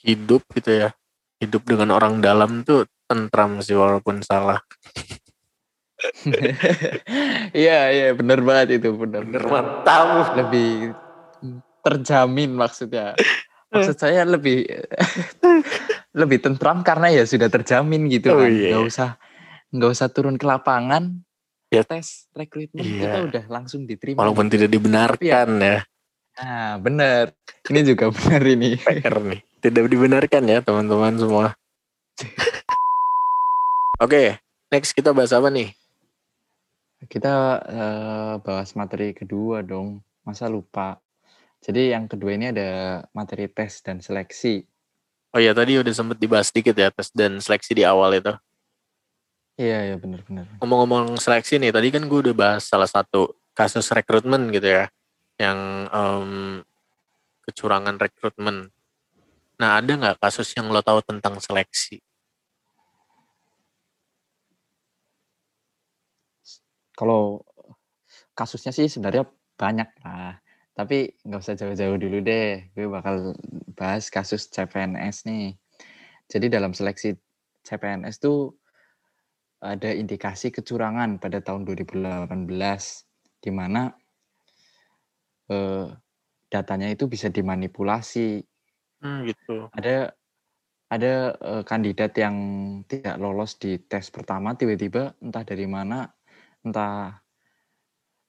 hidup 0.00 0.42
gitu 0.52 0.72
ya, 0.72 0.90
hidup 1.38 1.62
dengan 1.62 1.92
orang 1.92 2.18
dalam 2.18 2.64
tuh 2.64 2.84
tentram 3.04 3.60
sih 3.60 3.76
walaupun 3.76 4.24
salah. 4.24 4.60
Iya 7.54 7.78
iya 7.94 8.08
benar 8.10 8.42
banget 8.42 8.82
itu 8.82 8.90
benar. 8.96 9.22
Benar. 9.22 9.44
mantap. 9.46 10.34
Lebih 10.34 10.90
terjamin 11.78 12.50
maksudnya. 12.58 13.14
Maksud 13.70 13.96
saya 13.96 14.26
lebih 14.26 14.66
lebih 16.20 16.38
tentram 16.42 16.82
karena 16.82 17.08
ya 17.08 17.24
sudah 17.24 17.46
terjamin 17.46 18.10
gitu 18.10 18.34
Oh, 18.34 18.42
kan. 18.42 18.50
iya. 18.50 18.74
Nggak 18.74 18.84
usah 18.90 19.10
nggak 19.72 19.90
usah 19.94 20.08
turun 20.10 20.36
ke 20.36 20.44
lapangan. 20.44 21.22
Ya. 21.72 21.88
Tes 21.88 22.28
rekrutmen 22.36 22.84
Iya. 22.84 23.00
kita 23.00 23.18
udah 23.32 23.44
langsung 23.48 23.88
diterima. 23.88 24.20
Walaupun 24.20 24.52
tidak 24.52 24.68
dibenarkan 24.68 25.56
ya. 25.56 25.80
Nah, 26.36 26.76
benar. 26.76 27.32
Ini 27.64 27.80
juga 27.80 28.12
benar 28.12 28.44
ini. 28.44 28.76
PR 28.84 29.16
nih. 29.24 29.40
Tidak 29.64 29.84
dibenarkan 29.88 30.42
ya 30.52 30.60
teman-teman 30.60 31.16
semua. 31.16 31.46
Oke, 34.04 34.36
next 34.68 34.92
kita 34.92 35.16
bahas 35.16 35.32
apa 35.32 35.48
nih? 35.48 35.72
Kita 37.08 37.32
eh, 37.64 38.34
bahas 38.44 38.76
materi 38.76 39.16
kedua 39.16 39.64
dong. 39.64 40.04
Masa 40.28 40.52
lupa. 40.52 41.00
Jadi 41.62 41.94
yang 41.94 42.04
kedua 42.04 42.34
ini 42.36 42.52
ada 42.52 43.00
materi 43.16 43.48
tes 43.48 43.80
dan 43.80 44.02
seleksi. 44.02 44.66
Oh 45.32 45.40
iya 45.40 45.56
tadi 45.56 45.80
udah 45.80 45.94
sempet 45.94 46.20
dibahas 46.20 46.52
sedikit 46.52 46.76
ya 46.76 46.92
tes 46.92 47.08
dan 47.16 47.40
seleksi 47.40 47.72
di 47.72 47.86
awal 47.86 48.12
itu. 48.18 48.34
Iya, 49.61 49.92
iya 49.92 49.97
benar-benar. 50.00 50.49
Ngomong-ngomong 50.64 51.21
seleksi 51.21 51.61
nih, 51.61 51.76
tadi 51.76 51.92
kan 51.92 52.09
gue 52.09 52.18
udah 52.25 52.37
bahas 52.37 52.64
salah 52.64 52.88
satu 52.88 53.37
kasus 53.52 53.85
rekrutmen 53.92 54.49
gitu 54.49 54.64
ya, 54.64 54.88
yang 55.37 55.88
em, 55.92 56.30
kecurangan 57.44 58.00
rekrutmen. 58.00 58.73
Nah 59.61 59.78
ada 59.78 59.92
nggak 59.92 60.18
kasus 60.18 60.56
yang 60.56 60.73
lo 60.73 60.80
tahu 60.80 61.04
tentang 61.04 61.37
seleksi? 61.37 62.00
Kalau 66.97 67.44
kasusnya 68.32 68.73
sih 68.73 68.88
sebenarnya 68.88 69.28
banyak 69.61 69.90
lah. 70.00 70.40
Tapi 70.73 71.12
nggak 71.28 71.40
usah 71.44 71.56
jauh-jauh 71.61 72.00
dulu 72.00 72.25
deh. 72.25 72.73
Gue 72.73 72.88
bakal 72.88 73.37
bahas 73.76 74.09
kasus 74.09 74.49
CPNS 74.49 75.28
nih. 75.28 75.52
Jadi 76.32 76.47
dalam 76.49 76.73
seleksi 76.73 77.12
CPNS 77.61 78.16
tuh 78.16 78.56
ada 79.62 79.95
indikasi 79.95 80.50
kecurangan 80.50 81.23
pada 81.23 81.38
tahun 81.38 81.62
2018 81.62 82.50
di 83.38 83.50
mana 83.54 83.95
eh, 85.47 85.87
datanya 86.50 86.90
itu 86.90 87.07
bisa 87.07 87.31
dimanipulasi. 87.31 88.42
Hmm, 89.02 89.23
gitu. 89.31 89.71
Ada 89.71 90.12
ada 90.92 91.12
eh, 91.38 91.62
kandidat 91.62 92.12
yang 92.19 92.37
tidak 92.90 93.16
lolos 93.23 93.57
di 93.57 93.78
tes 93.78 94.11
pertama 94.11 94.59
tiba-tiba 94.59 95.14
entah 95.23 95.47
dari 95.47 95.64
mana, 95.71 96.11
entah 96.66 97.23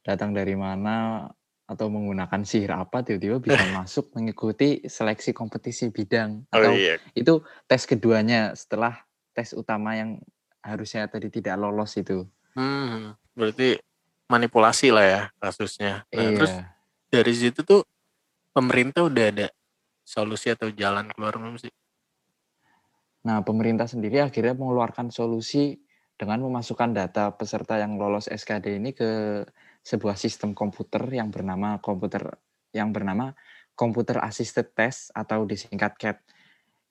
datang 0.05 0.37
dari 0.37 0.53
mana 0.53 1.25
atau 1.63 1.87
menggunakan 1.87 2.43
sihir 2.43 2.75
apa 2.75 3.01
tiba-tiba 3.01 3.39
bisa 3.39 3.63
masuk 3.79 4.11
mengikuti 4.13 4.83
seleksi 4.83 5.31
kompetisi 5.31 5.89
bidang 5.89 6.43
Oh 6.51 6.59
atau 6.59 6.73
iya. 6.75 6.99
itu 7.15 7.39
tes 7.65 7.87
keduanya 7.87 8.51
setelah 8.53 9.01
tes 9.31 9.55
utama 9.55 9.95
yang 9.95 10.19
harusnya 10.63 11.05
tadi 11.11 11.27
tidak 11.27 11.59
lolos 11.59 11.93
itu. 11.99 12.23
Hmm, 12.55 13.13
berarti 13.35 13.77
manipulasi 14.31 14.89
lah 14.89 15.05
ya 15.05 15.21
kasusnya. 15.37 16.07
Nah, 16.09 16.31
terus 16.33 16.53
iya. 16.55 16.63
dari 17.11 17.33
situ 17.35 17.59
tuh 17.61 17.83
pemerintah 18.55 19.05
udah 19.05 19.25
ada 19.29 19.47
solusi 20.01 20.49
atau 20.49 20.71
jalan 20.71 21.11
keluar 21.11 21.35
belum 21.35 21.59
sih? 21.59 21.71
Nah, 23.23 23.43
pemerintah 23.43 23.87
sendiri 23.87 24.19
akhirnya 24.19 24.55
mengeluarkan 24.55 25.11
solusi 25.11 25.79
dengan 26.19 26.43
memasukkan 26.43 26.91
data 26.95 27.35
peserta 27.35 27.79
yang 27.79 27.99
lolos 27.99 28.31
SKD 28.31 28.79
ini 28.79 28.91
ke 28.95 29.43
sebuah 29.83 30.15
sistem 30.15 30.55
komputer 30.55 31.03
yang 31.11 31.27
bernama 31.27 31.79
komputer 31.83 32.39
yang 32.71 32.95
bernama 32.95 33.35
Computer 33.73 34.21
Assisted 34.21 34.71
Test 34.77 35.09
atau 35.17 35.43
disingkat 35.49 35.97
CAT 35.97 36.17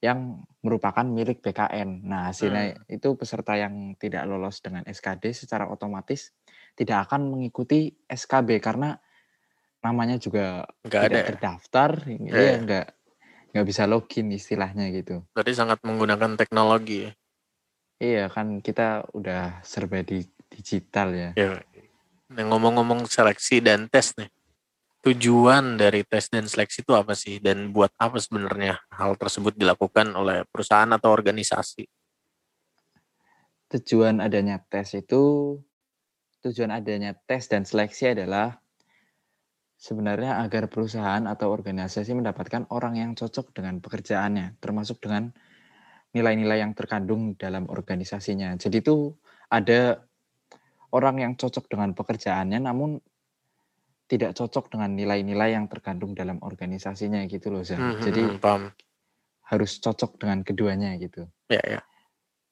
yang 0.02 0.42
merupakan 0.66 1.06
milik 1.06 1.38
BKN. 1.47 2.02
Nah, 2.02 2.35
hasilnya 2.35 2.75
itu 2.90 3.14
peserta 3.14 3.54
yang 3.54 3.94
tidak 3.94 4.26
lolos 4.26 4.59
dengan 4.59 4.82
SKD 4.82 5.30
secara 5.30 5.71
otomatis 5.71 6.35
tidak 6.75 7.06
akan 7.09 7.30
mengikuti 7.30 7.94
SKB 8.11 8.59
karena 8.59 8.99
namanya 9.78 10.18
juga 10.18 10.66
Nggak 10.82 11.00
ada 11.00 11.06
tidak 11.06 11.23
ya? 11.23 11.28
terdaftar, 11.30 11.90
Iya, 12.06 12.18
ya 12.18 12.42
iya. 12.42 12.54
nggak 12.59 12.87
nggak 13.52 13.66
bisa 13.68 13.82
login 13.87 14.26
istilahnya 14.35 14.90
gitu. 14.90 15.23
Berarti 15.30 15.52
sangat 15.54 15.78
menggunakan 15.87 16.35
teknologi 16.35 17.06
ya. 17.06 17.12
Iya 18.02 18.25
kan 18.26 18.59
kita 18.59 19.06
udah 19.14 19.62
serba 19.62 20.02
di 20.02 20.26
digital 20.50 21.14
ya. 21.14 21.30
Ya. 21.38 21.62
Nah, 22.32 22.44
ngomong-ngomong 22.49 23.06
seleksi 23.06 23.62
dan 23.62 23.87
tes 23.87 24.16
nih. 24.18 24.26
Tujuan 25.02 25.82
dari 25.82 26.06
tes 26.06 26.30
dan 26.30 26.47
seleksi 26.47 26.87
itu 26.87 26.94
apa 26.94 27.18
sih? 27.18 27.42
Dan 27.42 27.75
buat 27.75 27.90
apa 27.99 28.23
sebenarnya 28.23 28.78
hal 28.94 29.18
tersebut 29.18 29.59
dilakukan 29.59 30.14
oleh 30.14 30.47
perusahaan 30.47 30.87
atau 30.87 31.11
organisasi? 31.11 31.82
Tujuan 33.75 34.23
adanya 34.23 34.62
tes 34.62 34.94
itu 34.94 35.59
tujuan 36.47 36.71
adanya 36.71 37.18
tes 37.18 37.50
dan 37.50 37.66
seleksi 37.66 38.14
adalah 38.14 38.62
sebenarnya 39.75 40.38
agar 40.38 40.71
perusahaan 40.71 41.26
atau 41.26 41.50
organisasi 41.50 42.14
mendapatkan 42.14 42.71
orang 42.71 42.94
yang 42.94 43.11
cocok 43.18 43.50
dengan 43.50 43.82
pekerjaannya, 43.82 44.62
termasuk 44.62 45.02
dengan 45.02 45.35
nilai-nilai 46.14 46.62
yang 46.62 46.78
terkandung 46.78 47.35
dalam 47.35 47.66
organisasinya. 47.66 48.54
Jadi 48.54 48.78
itu 48.78 49.11
ada 49.50 49.99
orang 50.94 51.26
yang 51.26 51.32
cocok 51.35 51.66
dengan 51.66 51.90
pekerjaannya 51.90 52.62
namun 52.62 53.02
tidak 54.12 54.37
cocok 54.37 54.76
dengan 54.76 54.92
nilai-nilai 54.92 55.57
yang 55.57 55.73
terkandung 55.73 56.12
dalam 56.12 56.37
organisasinya 56.45 57.25
gitu 57.33 57.49
loh, 57.49 57.64
Zah. 57.64 57.81
Hmm, 57.81 57.97
hmm, 57.97 58.04
Jadi 58.04 58.23
hmm, 58.28 58.37
paham. 58.45 58.69
harus 59.49 59.81
cocok 59.81 60.21
dengan 60.21 60.45
keduanya 60.45 60.92
gitu. 61.00 61.25
Ya, 61.49 61.64
ya. 61.64 61.81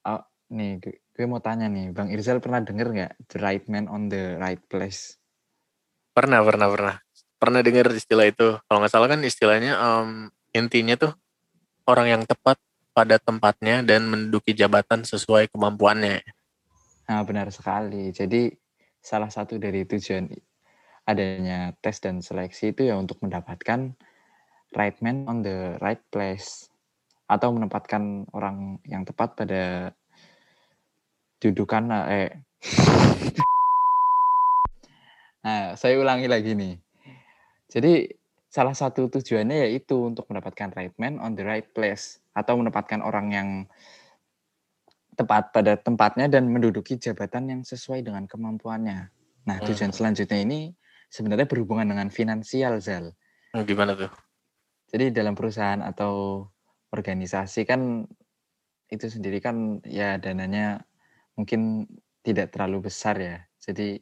Oh, 0.08 0.24
nih 0.48 0.80
gue, 0.80 1.04
gue 1.12 1.26
mau 1.28 1.44
tanya 1.44 1.68
nih, 1.68 1.92
Bang 1.92 2.08
Irzal 2.08 2.40
pernah 2.40 2.64
denger 2.64 2.88
nggak 2.88 3.12
The 3.28 3.36
Right 3.44 3.68
Man 3.68 3.92
on 3.92 4.08
the 4.08 4.40
Right 4.40 4.64
Place? 4.72 5.20
Pernah, 6.16 6.40
pernah, 6.40 6.72
pernah. 6.72 6.96
Pernah 7.36 7.60
dengar 7.60 7.92
istilah 7.92 8.24
itu. 8.24 8.56
Kalau 8.64 8.78
nggak 8.80 8.92
salah 8.92 9.08
kan 9.12 9.20
istilahnya 9.20 9.76
em, 9.76 10.32
intinya 10.56 10.96
tuh 10.96 11.12
orang 11.84 12.08
yang 12.08 12.22
tepat 12.24 12.56
pada 12.96 13.20
tempatnya 13.20 13.84
dan 13.84 14.08
menduduki 14.08 14.56
jabatan 14.56 15.04
sesuai 15.04 15.52
kemampuannya. 15.52 16.24
Nah, 17.04 17.20
benar 17.28 17.52
sekali. 17.52 18.08
Jadi 18.16 18.48
salah 19.00 19.28
satu 19.28 19.60
dari 19.60 19.84
tujuan 19.84 20.28
adanya 21.08 21.74
tes 21.80 21.98
dan 22.00 22.20
seleksi 22.20 22.72
itu 22.72 22.88
ya 22.88 22.96
untuk 22.96 23.18
mendapatkan 23.24 23.94
right 24.76 24.98
man 25.02 25.26
on 25.26 25.42
the 25.42 25.76
right 25.82 26.00
place 26.12 26.70
atau 27.30 27.54
menempatkan 27.54 28.26
orang 28.34 28.82
yang 28.86 29.06
tepat 29.06 29.38
pada 29.38 29.94
dudukan 31.40 31.84
eh 32.10 32.30
Nah, 35.40 35.72
saya 35.72 35.96
ulangi 35.96 36.28
lagi 36.28 36.52
nih. 36.52 36.76
Jadi 37.72 38.12
salah 38.50 38.76
satu 38.76 39.08
tujuannya 39.08 39.64
yaitu 39.64 39.96
untuk 40.10 40.28
mendapatkan 40.28 40.74
right 40.76 40.92
man 41.00 41.16
on 41.22 41.32
the 41.32 41.46
right 41.46 41.64
place 41.72 42.18
atau 42.34 42.58
menempatkan 42.60 43.00
orang 43.00 43.26
yang 43.32 43.48
tepat 45.16 45.54
pada 45.54 45.78
tempatnya 45.80 46.28
dan 46.28 46.48
menduduki 46.50 46.98
jabatan 47.00 47.48
yang 47.48 47.62
sesuai 47.64 48.04
dengan 48.04 48.26
kemampuannya. 48.28 49.08
Nah, 49.48 49.56
tujuan 49.64 49.92
Hmm. 49.92 49.96
selanjutnya 49.96 50.44
ini 50.44 50.60
sebenarnya 51.10 51.50
berhubungan 51.50 51.90
dengan 51.90 52.08
finansial, 52.08 52.78
Zal. 52.78 53.10
Hmm, 53.52 53.66
Gimana 53.66 53.98
tuh? 53.98 54.10
Jadi 54.90 55.10
dalam 55.10 55.34
perusahaan 55.34 55.82
atau 55.82 56.46
organisasi 56.90 57.66
kan 57.66 58.06
itu 58.90 59.06
sendiri 59.06 59.38
kan 59.38 59.78
ya 59.86 60.18
dananya 60.18 60.82
mungkin 61.38 61.86
tidak 62.22 62.54
terlalu 62.54 62.90
besar 62.90 63.18
ya. 63.18 63.38
Jadi 63.58 63.98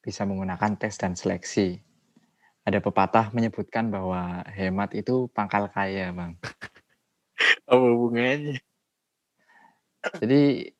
bisa 0.00 0.24
menggunakan 0.24 0.80
tes 0.80 0.96
dan 0.96 1.12
seleksi. 1.16 1.80
Ada 2.64 2.84
pepatah 2.84 3.32
menyebutkan 3.32 3.88
bahwa 3.88 4.44
hemat 4.52 4.92
itu 4.92 5.28
pangkal 5.32 5.68
kaya, 5.72 6.12
Bang. 6.12 6.36
Apa 7.72 7.86
hubungannya? 7.88 8.60
Jadi 10.20 10.72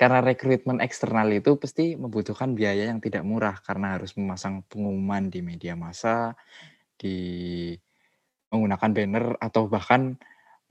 karena 0.00 0.24
rekrutmen 0.24 0.80
eksternal 0.80 1.28
itu 1.28 1.60
pasti 1.60 1.92
membutuhkan 1.92 2.56
biaya 2.56 2.88
yang 2.88 3.04
tidak 3.04 3.20
murah 3.20 3.60
karena 3.60 4.00
harus 4.00 4.16
memasang 4.16 4.64
pengumuman 4.64 5.28
di 5.28 5.44
media 5.44 5.76
massa, 5.76 6.32
di 6.96 7.76
menggunakan 8.48 8.90
banner 8.96 9.24
atau 9.36 9.68
bahkan 9.68 10.16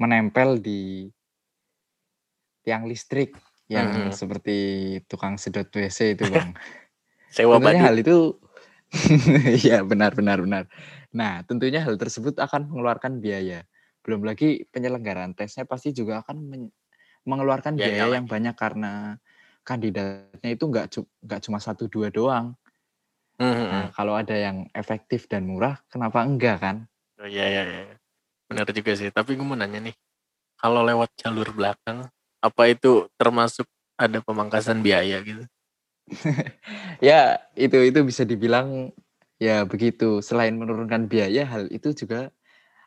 menempel 0.01 0.57
di 0.57 1.05
tiang 2.65 2.89
listrik 2.89 3.37
yang 3.69 4.09
Mhm. 4.09 4.17
seperti 4.17 4.57
tukang 5.05 5.37
sedot 5.37 5.69
WC 5.69 6.17
itu, 6.17 6.25
Bang. 6.33 6.57
Sewa 7.29 7.61
Tentunya 7.61 7.85
hal 7.85 8.01
itu 8.01 8.17
Iya, 9.61 9.85
benar 9.85 10.17
benar 10.17 10.41
benar. 10.41 10.65
Nah, 11.13 11.45
tentunya 11.45 11.85
hal 11.85 11.93
tersebut 12.01 12.41
akan 12.41 12.73
mengeluarkan 12.73 13.21
biaya. 13.21 13.61
Belum 14.01 14.25
lagi 14.25 14.65
penyelenggaraan 14.73 15.37
tesnya 15.37 15.69
pasti 15.69 15.93
juga 15.93 16.25
akan 16.25 16.65
men- 17.25 17.29
mengeluarkan 17.35 17.73
Biaya 17.75 17.91
biaya 18.05 18.15
yang 18.19 18.27
banyak 18.27 18.55
karena 18.55 19.19
kandidatnya 19.67 20.49
itu 20.49 20.63
nggak 20.65 20.85
nggak 21.25 21.41
cuma 21.45 21.59
satu 21.61 21.85
dua 21.91 22.09
doang. 22.09 22.55
Hmm, 23.39 23.55
Nah, 23.55 23.87
hmm. 23.87 23.95
kalau 23.95 24.13
ada 24.19 24.35
yang 24.35 24.67
efektif 24.75 25.27
dan 25.31 25.47
murah, 25.47 25.79
kenapa 25.87 26.23
enggak 26.27 26.59
kan? 26.59 26.77
Oh, 27.19 27.27
iya, 27.27 27.45
iya, 27.47 27.63
iya. 27.67 27.95
Benar 28.51 28.67
juga 28.71 28.91
sih. 28.99 29.09
Tapi 29.11 29.35
gue 29.39 29.45
mau 29.45 29.55
nanya 29.55 29.79
nih, 29.79 29.95
kalau 30.59 30.83
lewat 30.83 31.09
jalur 31.19 31.47
belakang, 31.55 32.07
apa 32.43 32.63
itu 32.67 33.07
termasuk 33.15 33.67
ada 33.99 34.19
pemangkasan 34.23 34.83
biaya 34.83 35.19
gitu? 35.23 35.43
Ya, 36.99 37.39
itu 37.55 37.77
itu 37.79 37.99
bisa 38.03 38.23
dibilang 38.27 38.91
ya 39.39 39.63
begitu. 39.63 40.19
Selain 40.19 40.55
menurunkan 40.55 41.07
biaya, 41.07 41.47
hal 41.47 41.71
itu 41.71 41.95
juga 41.95 42.31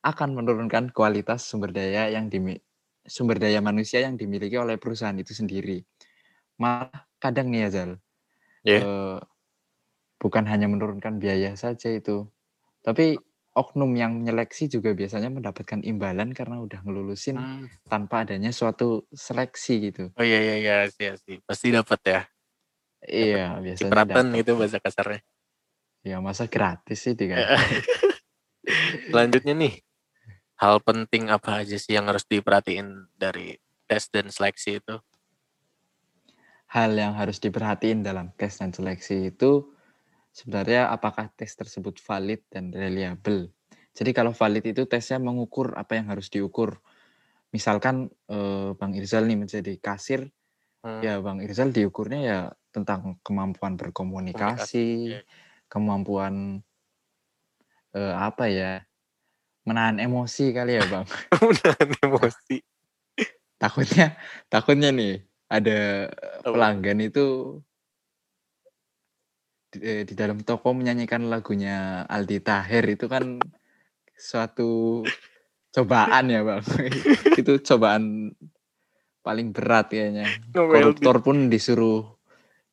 akan 0.04 0.34
menurunkan 0.38 0.90
kualitas 0.92 1.46
sumber 1.46 1.70
daya 1.72 2.10
yang 2.10 2.26
dimi 2.28 2.58
sumber 3.06 3.38
daya 3.42 3.60
manusia 3.64 4.02
yang 4.04 4.16
dimiliki 4.20 4.56
oleh 4.60 4.76
perusahaan 4.80 5.16
itu 5.18 5.32
sendiri. 5.36 5.82
Malah 6.60 7.08
kadang 7.22 7.50
nih 7.52 7.68
ya 7.68 7.70
Zal, 7.74 7.90
Ya. 8.66 8.80
eh, 8.84 9.18
bukan 10.22 10.44
hanya 10.48 10.66
menurunkan 10.70 11.18
biaya 11.22 11.54
saja 11.58 11.90
itu, 11.92 12.30
tapi 12.86 13.18
oknum 13.52 13.92
yang 13.98 14.22
menyeleksi 14.22 14.70
juga 14.72 14.94
biasanya 14.96 15.28
mendapatkan 15.32 15.82
imbalan 15.84 16.32
karena 16.32 16.62
udah 16.62 16.80
ngelulusin 16.86 17.36
Hmm. 17.38 17.68
tanpa 17.90 18.24
adanya 18.24 18.50
suatu 18.54 19.04
seleksi 19.12 19.74
gitu. 19.92 20.04
Oh 20.16 20.24
iya 20.24 20.38
iya 20.40 20.54
iya 20.62 20.76
sih 20.88 21.08
sih. 21.24 21.36
Pasti 21.44 21.68
dapat 21.74 22.00
ya. 22.06 22.20
Iya, 23.02 23.58
biasanya 23.60 23.90
Cipratan 23.90 24.24
gitu 24.38 24.52
bahasa 24.56 24.78
kasarnya. 24.78 25.20
Ya 26.06 26.18
masa 26.22 26.46
gratis 26.50 26.98
sih 27.02 27.14
dikasih. 27.18 27.46
Selanjutnya 29.12 29.54
nih, 29.58 29.74
hal 30.62 30.78
penting 30.78 31.26
apa 31.26 31.66
aja 31.66 31.74
sih 31.74 31.98
yang 31.98 32.06
harus 32.06 32.22
diperhatiin 32.22 33.10
dari 33.18 33.58
tes 33.90 34.06
dan 34.14 34.30
seleksi 34.30 34.78
itu? 34.78 34.94
Hal 36.70 36.94
yang 36.94 37.18
harus 37.18 37.42
diperhatiin 37.42 38.06
dalam 38.06 38.30
tes 38.38 38.62
dan 38.62 38.70
seleksi 38.70 39.34
itu 39.34 39.74
sebenarnya 40.30 40.94
apakah 40.94 41.34
tes 41.34 41.50
tersebut 41.58 41.98
valid 41.98 42.46
dan 42.46 42.70
reliable. 42.70 43.50
Jadi 43.92 44.14
kalau 44.14 44.30
valid 44.32 44.64
itu 44.64 44.86
tesnya 44.86 45.18
mengukur 45.18 45.74
apa 45.74 45.98
yang 45.98 46.08
harus 46.08 46.30
diukur. 46.30 46.78
Misalkan 47.50 48.08
eh, 48.30 48.70
Bang 48.78 48.94
Irzal 48.94 49.26
nih 49.26 49.38
menjadi 49.42 49.74
kasir, 49.82 50.30
Hmm. 50.82 50.98
ya 50.98 51.22
Bang 51.22 51.38
Irzal 51.38 51.70
diukurnya 51.70 52.20
ya 52.26 52.40
tentang 52.74 53.22
kemampuan 53.22 53.78
Komunikasi, 53.78 53.78
berkomunikasi, 53.78 54.86
kemampuan 55.70 56.34
eh, 57.94 58.14
apa 58.18 58.50
ya, 58.50 58.82
menahan 59.62 59.98
emosi 60.02 60.50
kali 60.50 60.78
ya 60.78 60.84
Bang. 60.90 61.06
Menahan 61.42 61.88
emosi. 62.02 62.56
Takutnya, 63.58 64.18
takutnya 64.50 64.90
nih 64.90 65.22
ada 65.46 66.10
pelanggan 66.42 66.98
itu 66.98 67.58
di, 69.72 69.78
eh, 69.80 70.02
di 70.02 70.14
dalam 70.18 70.42
toko 70.42 70.74
menyanyikan 70.74 71.30
lagunya 71.30 72.04
Aldi 72.10 72.38
Taher 72.42 72.84
itu 72.90 73.06
kan 73.06 73.38
suatu 74.12 75.02
cobaan 75.72 76.28
ya 76.28 76.44
bang? 76.44 76.62
Itu 77.40 77.58
cobaan 77.64 78.36
paling 79.24 79.50
berat 79.56 79.88
kayaknya. 79.88 80.36
Di- 80.52 80.52
koruptor 80.52 81.24
pun 81.24 81.48
disuruh 81.48 82.12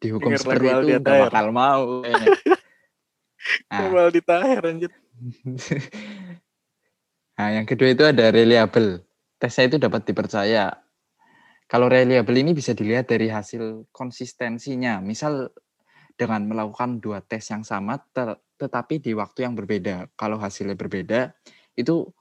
dihukum 0.04 0.36
seperti 0.36 0.68
itu 0.68 0.76
Aldi 0.76 0.94
nggak 1.00 1.32
bakal 1.32 1.46
mau 1.56 2.04
kayaknya. 2.04 2.30
Nah, 3.72 3.88
Novel 3.88 4.20
di 4.20 4.22
Taher 4.22 4.62
anjir. 4.68 4.92
Nah 7.40 7.56
yang 7.56 7.64
kedua 7.64 7.96
itu 7.96 8.04
ada 8.04 8.36
reliable 8.36 9.00
tesnya 9.40 9.72
itu 9.72 9.78
dapat 9.80 10.04
dipercaya 10.04 10.76
kalau 11.72 11.88
reliable 11.88 12.36
ini 12.36 12.52
bisa 12.52 12.76
dilihat 12.76 13.08
dari 13.08 13.32
hasil 13.32 13.88
konsistensinya 13.96 15.00
misal 15.00 15.54
dengan 16.20 16.44
melakukan 16.52 17.00
dua 17.00 17.24
tes 17.24 17.48
yang 17.48 17.64
sama 17.64 17.96
tetapi 18.60 19.00
di 19.00 19.16
waktu 19.16 19.48
yang 19.48 19.56
berbeda. 19.56 20.12
Kalau 20.20 20.36
hasilnya 20.36 20.76
berbeda, 20.76 21.32
itu 21.80 22.12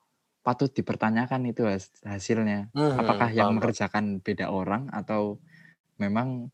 patut 0.46 0.70
dipertanyakan 0.70 1.50
itu 1.50 1.66
has- 1.66 1.90
hasilnya. 2.06 2.70
Hmm, 2.70 2.94
Apakah 2.94 3.28
yang 3.34 3.50
paham, 3.50 3.56
mengerjakan 3.58 4.04
beda 4.22 4.54
orang 4.54 4.86
atau 4.94 5.42
memang 5.98 6.46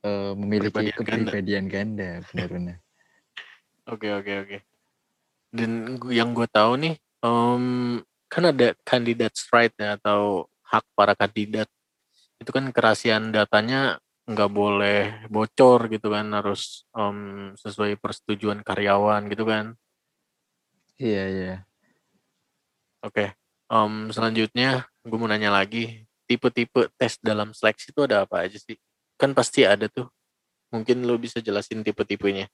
eh, 0.00 0.32
memiliki 0.32 0.88
Kepribadian 0.96 1.68
ganda. 1.68 2.16
ganda, 2.24 2.24
benar-benar. 2.32 2.76
Oke 3.86 4.10
oke 4.10 4.32
oke. 4.42 4.58
Dan 5.54 5.94
yang 6.10 6.34
gue 6.34 6.48
tahu 6.50 6.74
nih, 6.74 6.98
em, 7.24 7.64
kan 8.28 8.44
ada 8.50 8.74
candidates 8.82 9.46
right 9.54 9.72
ya 9.78 9.96
atau 10.00 10.50
hak 10.66 10.84
para 10.98 11.14
kandidat. 11.14 11.68
Itu 12.42 12.50
kan 12.52 12.68
kerahasiaan 12.74 13.32
datanya 13.32 14.00
nggak 14.26 14.50
boleh 14.50 15.00
bocor 15.30 15.86
gitu 15.92 16.10
kan, 16.12 16.26
harus 16.34 16.84
em, 16.96 17.52
sesuai 17.58 17.96
persetujuan 18.02 18.60
karyawan 18.66 19.30
gitu 19.30 19.44
kan. 19.46 19.78
Iya, 20.98 21.22
iya. 21.28 21.54
Oke. 23.04 23.36
Em, 23.66 23.94
selanjutnya 24.14 24.86
gue 25.06 25.18
mau 25.18 25.30
nanya 25.30 25.50
lagi, 25.54 26.06
tipe-tipe 26.26 26.90
tes 26.98 27.18
dalam 27.22 27.54
seleksi 27.54 27.90
itu 27.94 28.00
ada 28.06 28.26
apa 28.26 28.46
aja 28.46 28.58
sih? 28.58 28.78
Kan 29.18 29.34
pasti 29.34 29.62
ada 29.66 29.86
tuh. 29.90 30.10
Mungkin 30.74 31.06
lo 31.06 31.14
bisa 31.18 31.38
jelasin 31.38 31.86
tipe-tipenya. 31.86 32.50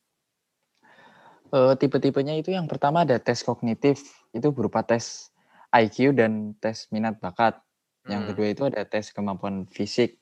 Eh, 1.52 1.74
tipe-tipenya 1.76 2.32
itu 2.40 2.48
yang 2.48 2.64
pertama 2.64 3.04
ada 3.04 3.20
tes 3.20 3.44
kognitif, 3.44 4.00
itu 4.32 4.48
berupa 4.56 4.80
tes 4.80 5.28
IQ 5.68 6.16
dan 6.16 6.56
tes 6.56 6.88
minat 6.88 7.20
bakat. 7.20 7.60
Yang 8.08 8.20
Hmm. 8.24 8.28
kedua 8.32 8.46
itu 8.48 8.62
ada 8.72 8.82
tes 8.88 9.12
kemampuan 9.12 9.68
fisik. 9.68 10.16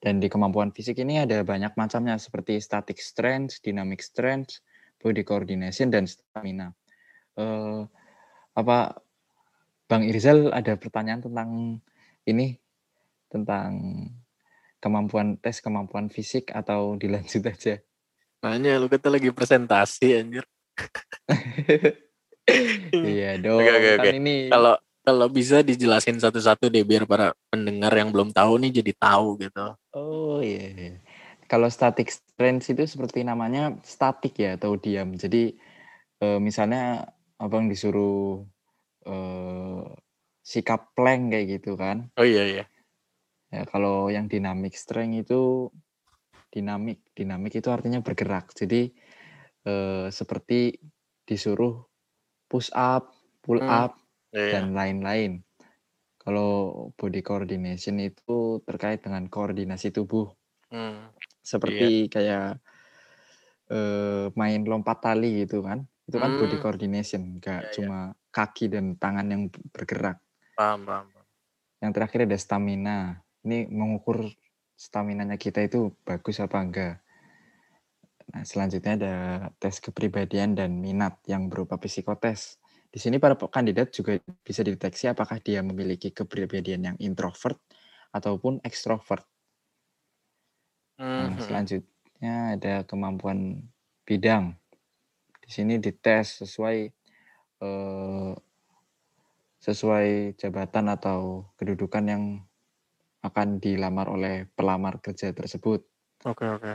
Dan 0.00 0.16
di 0.16 0.32
kemampuan 0.32 0.72
fisik 0.72 0.96
ini 0.96 1.20
ada 1.20 1.44
banyak 1.44 1.76
macamnya 1.76 2.16
seperti 2.16 2.56
static 2.56 2.96
strength, 2.96 3.60
dynamic 3.60 4.00
strength, 4.00 4.64
body 4.96 5.20
coordination 5.28 5.92
dan 5.92 6.08
stamina. 6.08 6.72
Eh, 7.36 7.84
apa 8.56 8.96
Bang 9.92 10.08
Irzal 10.08 10.56
ada 10.56 10.72
pertanyaan 10.80 11.20
tentang 11.20 11.50
ini 12.24 12.56
tentang 13.28 13.76
kemampuan 14.80 15.36
tes 15.36 15.60
kemampuan 15.60 16.08
fisik 16.08 16.48
atau 16.48 16.96
dilanjut 16.96 17.44
aja? 17.52 17.76
Nanya 18.40 18.80
lu 18.80 18.88
kata 18.88 19.12
lagi 19.12 19.28
presentasi 19.28 20.16
anjir. 20.16 20.44
iya 23.04 23.36
dong. 23.36 23.60
Oke, 23.60 23.72
oke, 23.76 23.90
kan 24.00 24.06
oke. 24.08 24.16
ini 24.16 24.48
Kalau 24.48 24.74
kalau 25.04 25.26
bisa 25.28 25.60
dijelasin 25.60 26.16
satu-satu 26.16 26.72
deh 26.72 26.84
biar 26.84 27.04
para 27.04 27.36
pendengar 27.52 27.92
yang 27.92 28.08
belum 28.08 28.32
tahu 28.32 28.56
nih 28.64 28.80
jadi 28.80 28.92
tahu 28.96 29.44
gitu. 29.44 29.76
Oh 29.92 30.40
iya. 30.40 30.72
iya. 30.72 30.96
Kalau 31.44 31.68
static 31.68 32.08
strange 32.08 32.72
itu 32.72 32.88
seperti 32.88 33.28
namanya 33.28 33.76
statik 33.84 34.32
ya 34.40 34.56
atau 34.56 34.72
diam. 34.80 35.12
Jadi 35.20 35.52
eh, 36.24 36.38
misalnya 36.40 37.12
abang 37.36 37.68
disuruh 37.68 38.40
eh, 39.04 39.84
sikap 40.40 40.96
plank 40.96 41.36
kayak 41.36 41.60
gitu 41.60 41.76
kan. 41.76 42.08
Oh 42.16 42.24
iya 42.24 42.44
iya. 42.48 42.64
Ya, 43.50 43.66
kalau 43.66 44.08
yang 44.08 44.30
dynamic 44.30 44.78
strength 44.78 45.26
itu 45.26 45.68
dinamik, 46.54 46.98
dinamik 47.16 47.52
itu 47.60 47.68
artinya 47.70 48.00
bergerak. 48.04 48.52
Jadi 48.54 48.90
eh, 49.66 50.06
seperti 50.12 50.76
disuruh 51.28 51.74
push 52.50 52.70
up, 52.74 53.14
pull 53.44 53.60
Hmm, 53.60 53.84
up 53.84 53.98
Iya. 54.32 54.52
dan 54.52 54.74
lain-lain. 54.78 55.42
Kalau 56.20 56.50
body 56.98 57.20
coordination 57.24 57.96
itu 58.02 58.62
terkait 58.68 59.00
dengan 59.04 59.26
koordinasi 59.30 59.90
tubuh, 59.94 60.30
Hmm, 60.70 61.10
seperti 61.42 62.06
kayak 62.12 62.60
eh, 63.70 64.26
main 64.36 64.60
lompat 64.66 64.98
tali 65.04 65.44
gitu 65.46 65.62
kan. 65.66 65.86
Itu 66.08 66.18
kan 66.18 66.34
body 66.34 66.56
Hmm. 66.56 66.60
coordination, 66.60 67.38
Iya, 67.58 67.68
nggak 67.68 67.70
iya. 67.78 67.90
cuma 67.90 68.12
kaki 68.34 68.70
dan 68.70 68.98
tangan 68.98 69.26
yang 69.30 69.42
bergerak. 69.74 70.18
paham 70.56 70.86
paham. 70.86 71.10
paham. 71.12 71.26
Yang 71.80 71.92
terakhir 71.96 72.20
ada 72.28 72.38
stamina. 72.40 72.98
Ini 73.44 73.68
mengukur 73.72 74.28
staminanya 74.80 75.36
kita 75.36 75.60
itu 75.68 75.92
bagus 76.08 76.40
apa 76.40 76.56
enggak. 76.56 76.94
Nah, 78.32 78.48
selanjutnya 78.48 78.96
ada 78.96 79.14
tes 79.60 79.76
kepribadian 79.76 80.56
dan 80.56 80.80
minat 80.80 81.20
yang 81.28 81.52
berupa 81.52 81.76
psikotes. 81.76 82.56
Di 82.88 82.96
sini 82.96 83.20
para 83.20 83.36
kandidat 83.36 83.92
juga 83.92 84.16
bisa 84.40 84.64
dideteksi 84.64 85.12
apakah 85.12 85.36
dia 85.44 85.60
memiliki 85.60 86.08
kepribadian 86.08 86.80
yang 86.94 86.96
introvert 86.96 87.60
ataupun 88.08 88.64
ekstrovert. 88.64 89.28
Nah, 90.96 91.28
hmm. 91.28 91.44
selanjutnya 91.44 92.34
ada 92.56 92.74
kemampuan 92.88 93.60
bidang. 94.08 94.56
Di 95.44 95.50
sini 95.52 95.76
dites 95.76 96.40
sesuai 96.40 96.88
eh, 97.60 98.32
sesuai 99.60 100.40
jabatan 100.40 100.88
atau 100.88 101.44
kedudukan 101.60 102.04
yang 102.08 102.24
akan 103.20 103.60
dilamar 103.60 104.08
oleh 104.08 104.48
pelamar 104.56 105.00
kerja 105.04 105.32
tersebut. 105.36 105.84
Oke 106.24 106.44
oke. 106.48 106.72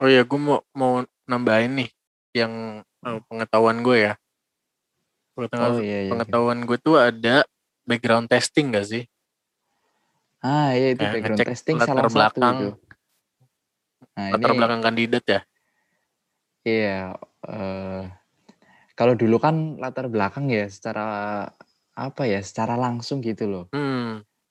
Oh 0.00 0.08
iya, 0.08 0.24
gue 0.24 0.40
mau 0.40 0.62
mau 0.72 1.04
nambahin 1.28 1.84
nih 1.84 1.90
yang 2.32 2.82
eh, 3.04 3.20
pengetahuan 3.26 3.82
gue 3.82 3.96
ya. 4.10 4.14
Pengetahuan, 5.34 5.70
Oh 5.76 5.82
iya 5.82 5.98
iya. 6.06 6.10
pengetahuan 6.14 6.58
gue 6.64 6.78
tuh 6.78 6.96
ada 6.96 7.44
background 7.84 8.30
testing 8.30 8.72
gak 8.72 8.86
sih? 8.86 9.04
Ah 10.40 10.72
iya 10.72 10.96
itu 10.96 11.04
Kayak 11.04 11.14
background 11.20 11.40
testing 11.52 11.76
latar 11.76 11.88
salah 11.92 12.02
satu 12.08 12.16
belakang, 12.16 12.56
itu. 12.56 12.68
Nah 14.16 14.26
latar 14.32 14.50
ini 14.50 14.58
belakang 14.58 14.80
kandidat 14.80 15.24
ya. 15.28 15.40
iya 16.64 17.16
eh, 17.48 18.02
kalau 18.96 19.14
dulu 19.16 19.36
kan 19.40 19.80
latar 19.80 20.08
belakang 20.12 20.48
ya 20.52 20.64
secara 20.68 21.06
apa 21.92 22.22
ya 22.24 22.40
secara 22.40 22.80
langsung 22.80 23.20
gitu 23.20 23.44
loh. 23.48 23.64
Hmm, 23.72 23.99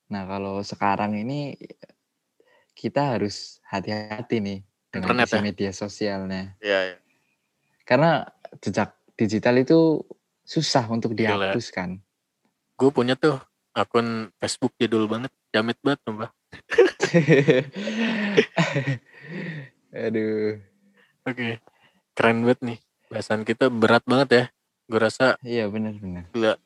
Nah 0.09 0.25
kalau 0.25 0.65
sekarang 0.65 1.13
ini 1.15 1.53
kita 2.73 3.13
harus 3.17 3.61
hati-hati 3.69 4.41
nih 4.41 4.59
dengan 4.89 5.13
Internet 5.13 5.29
ya? 5.29 5.41
media 5.41 5.71
sosialnya. 5.71 6.43
iya 6.59 6.79
iya. 6.93 6.97
Karena 7.85 8.25
jejak 8.61 8.93
digital 9.13 9.61
itu 9.61 10.01
susah 10.41 10.85
untuk 10.89 11.13
Gila. 11.13 11.53
dihapus 11.53 11.69
kan. 11.69 12.01
Gue 12.73 12.89
punya 12.89 13.13
tuh 13.13 13.37
akun 13.73 14.33
Facebook 14.41 14.73
jadul 14.81 15.05
banget, 15.05 15.29
jamit 15.53 15.77
banget 15.85 15.99
mbak. 16.09 16.31
Aduh. 19.93 20.57
Oke, 21.25 21.61
keren 22.17 22.45
banget 22.45 22.59
nih. 22.65 22.79
Bahasan 23.09 23.41
kita 23.45 23.69
berat 23.69 24.01
banget 24.05 24.29
ya. 24.33 24.43
Gue 24.89 24.99
rasa 25.01 25.37
Iya 25.45 25.69
benar-benar. 25.69 26.29
gila. 26.33 26.57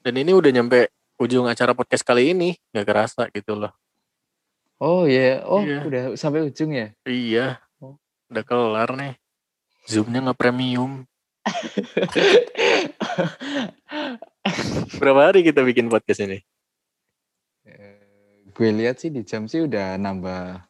Dan 0.00 0.14
ini 0.16 0.32
udah 0.32 0.48
nyampe 0.48 0.88
ujung 1.16 1.48
acara 1.48 1.72
podcast 1.72 2.04
kali 2.04 2.32
ini, 2.32 2.56
nggak 2.72 2.86
kerasa 2.86 3.28
gitu 3.32 3.56
loh. 3.56 3.72
Oh 4.76 5.08
iya, 5.08 5.40
oh 5.48 5.64
Iya. 5.64 5.80
udah 5.88 6.02
sampai 6.14 6.44
ujung 6.44 6.70
ya. 6.70 6.92
Iya, 7.02 7.56
Oh. 7.80 7.96
udah 8.28 8.44
kelar 8.44 8.92
nih. 8.92 9.16
Zoomnya 9.88 10.20
nggak 10.20 10.36
premium. 10.36 11.08
Berapa 15.00 15.20
hari 15.30 15.40
kita 15.42 15.62
bikin 15.62 15.88
podcast 15.88 16.20
ini? 16.22 16.38
Eh, 17.64 18.50
gue 18.50 18.68
lihat 18.74 18.98
sih 18.98 19.08
di 19.08 19.22
jam 19.22 19.46
sih 19.46 19.62
udah 19.62 19.96
nambah 19.96 20.60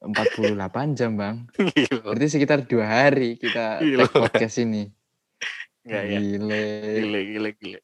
48 0.00 0.96
jam 0.96 1.16
bang. 1.16 1.36
Gila. 1.56 2.00
Berarti 2.04 2.26
sekitar 2.30 2.64
dua 2.64 2.86
hari 2.88 3.36
kita 3.36 3.80
Gila. 3.80 4.08
podcast 4.08 4.56
ini. 4.60 4.88
Nggak 5.84 6.04
ya? 6.06 6.18
Gile. 6.20 6.64
Gila, 7.26 7.50
gila. 7.56 7.80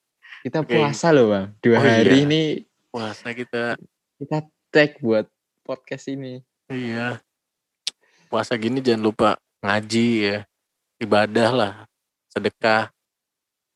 Kita 0.46 0.62
Oke. 0.62 0.78
puasa 0.78 1.10
loh 1.10 1.26
bang. 1.28 1.50
Dua 1.58 1.74
Oh, 1.74 1.82
hari 1.82 2.06
iya. 2.06 2.22
ini 2.22 2.42
Puasa 2.86 3.34
kita, 3.34 3.74
kita 4.16 4.38
take 4.70 5.02
buat 5.02 5.26
podcast 5.60 6.06
ini. 6.06 6.38
iya. 6.70 7.18
Puasa 8.26 8.54
gini 8.54 8.78
jangan 8.78 9.02
lupa 9.04 9.30
ngaji 9.58 10.06
ya. 10.22 10.38
Ibadah 10.96 11.50
lah. 11.50 11.72
Sedekah. 12.30 12.94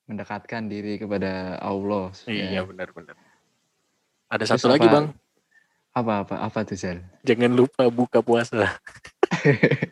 Mendekatkan 0.07 0.67
diri 0.67 0.95
kepada 0.97 1.59
Allah. 1.59 2.15
Iya, 2.25 2.47
Ya. 2.49 2.63
benar-benar. 2.63 3.19
Ada 4.31 4.47
Terus 4.47 4.63
satu 4.63 4.71
lagi 4.71 4.87
apa- 4.87 4.95
bang. 4.95 5.07
Apa 5.91 6.13
apa 6.23 6.35
apa 6.39 6.59
tuh 6.63 6.79
Zal? 6.79 7.03
Jangan 7.27 7.51
lupa 7.51 7.91
buka 7.91 8.23
puasa. 8.23 8.79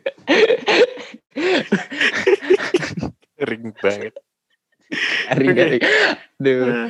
Ring 3.37 3.75
banget. 3.75 4.15
Garing 5.29 5.55
garing. 5.55 5.83
Duh. 6.41 6.89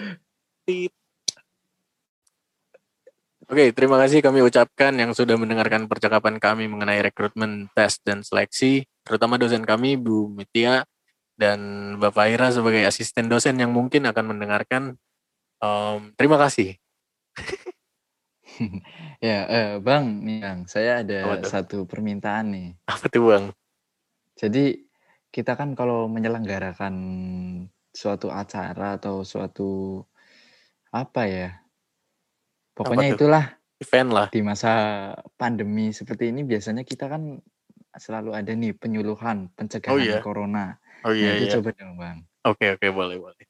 Oke, 3.49 3.73
terima 3.73 3.97
kasih 3.97 4.21
kami 4.21 4.45
ucapkan 4.45 4.93
yang 4.93 5.09
sudah 5.17 5.33
mendengarkan 5.33 5.89
percakapan 5.89 6.37
kami 6.37 6.69
mengenai 6.69 7.01
rekrutmen, 7.01 7.65
tes, 7.73 7.97
dan 8.05 8.21
seleksi, 8.21 8.85
terutama 9.01 9.41
dosen 9.41 9.65
kami, 9.65 9.97
Bu 9.97 10.29
Mitia, 10.29 10.85
dan 11.33 11.59
Bapak 11.97 12.29
Ira 12.29 12.53
sebagai 12.53 12.85
asisten 12.85 13.25
dosen 13.25 13.57
yang 13.57 13.73
mungkin 13.73 14.05
akan 14.05 14.37
mendengarkan. 14.37 15.01
Em, 15.65 16.13
terima 16.13 16.37
kasih. 16.37 16.77
ya, 19.25 19.49
eh, 19.49 19.73
Bang, 19.81 20.21
nih 20.21 20.45
Bang, 20.45 20.59
saya 20.69 21.01
ada 21.01 21.41
satu 21.41 21.89
permintaan 21.89 22.53
nih. 22.53 22.67
Apa 22.85 23.09
tuh 23.09 23.33
Bang? 23.33 23.45
Jadi 24.37 24.77
kita 25.33 25.57
kan 25.57 25.73
kalau 25.73 26.05
menyelenggarakan 26.05 26.93
suatu 27.89 28.29
acara 28.29 28.97
atau 28.97 29.25
suatu 29.25 30.01
apa 30.89 31.21
ya, 31.25 31.49
pokoknya 32.73 33.13
tuh? 33.13 33.17
itulah 33.17 33.45
Event 33.79 34.09
lah. 34.11 34.27
di 34.27 34.41
masa 34.43 34.71
pandemi 35.39 35.95
seperti 35.95 36.35
ini 36.35 36.43
biasanya 36.43 36.83
kita 36.83 37.07
kan 37.07 37.39
selalu 37.95 38.35
ada 38.35 38.51
nih 38.51 38.75
penyuluhan 38.75 39.49
pencegahan 39.55 39.99
iya. 40.03 40.19
corona. 40.19 40.77
Oh 41.07 41.15
Nah, 41.15 41.15
iya, 41.15 41.31
itu 41.39 41.45
iya. 41.47 41.53
coba 41.57 41.69
dong 41.73 41.95
Bang. 41.95 42.17
Oke, 42.43 42.75
oke, 42.75 42.87
boleh, 42.91 43.17
boleh. 43.19 43.45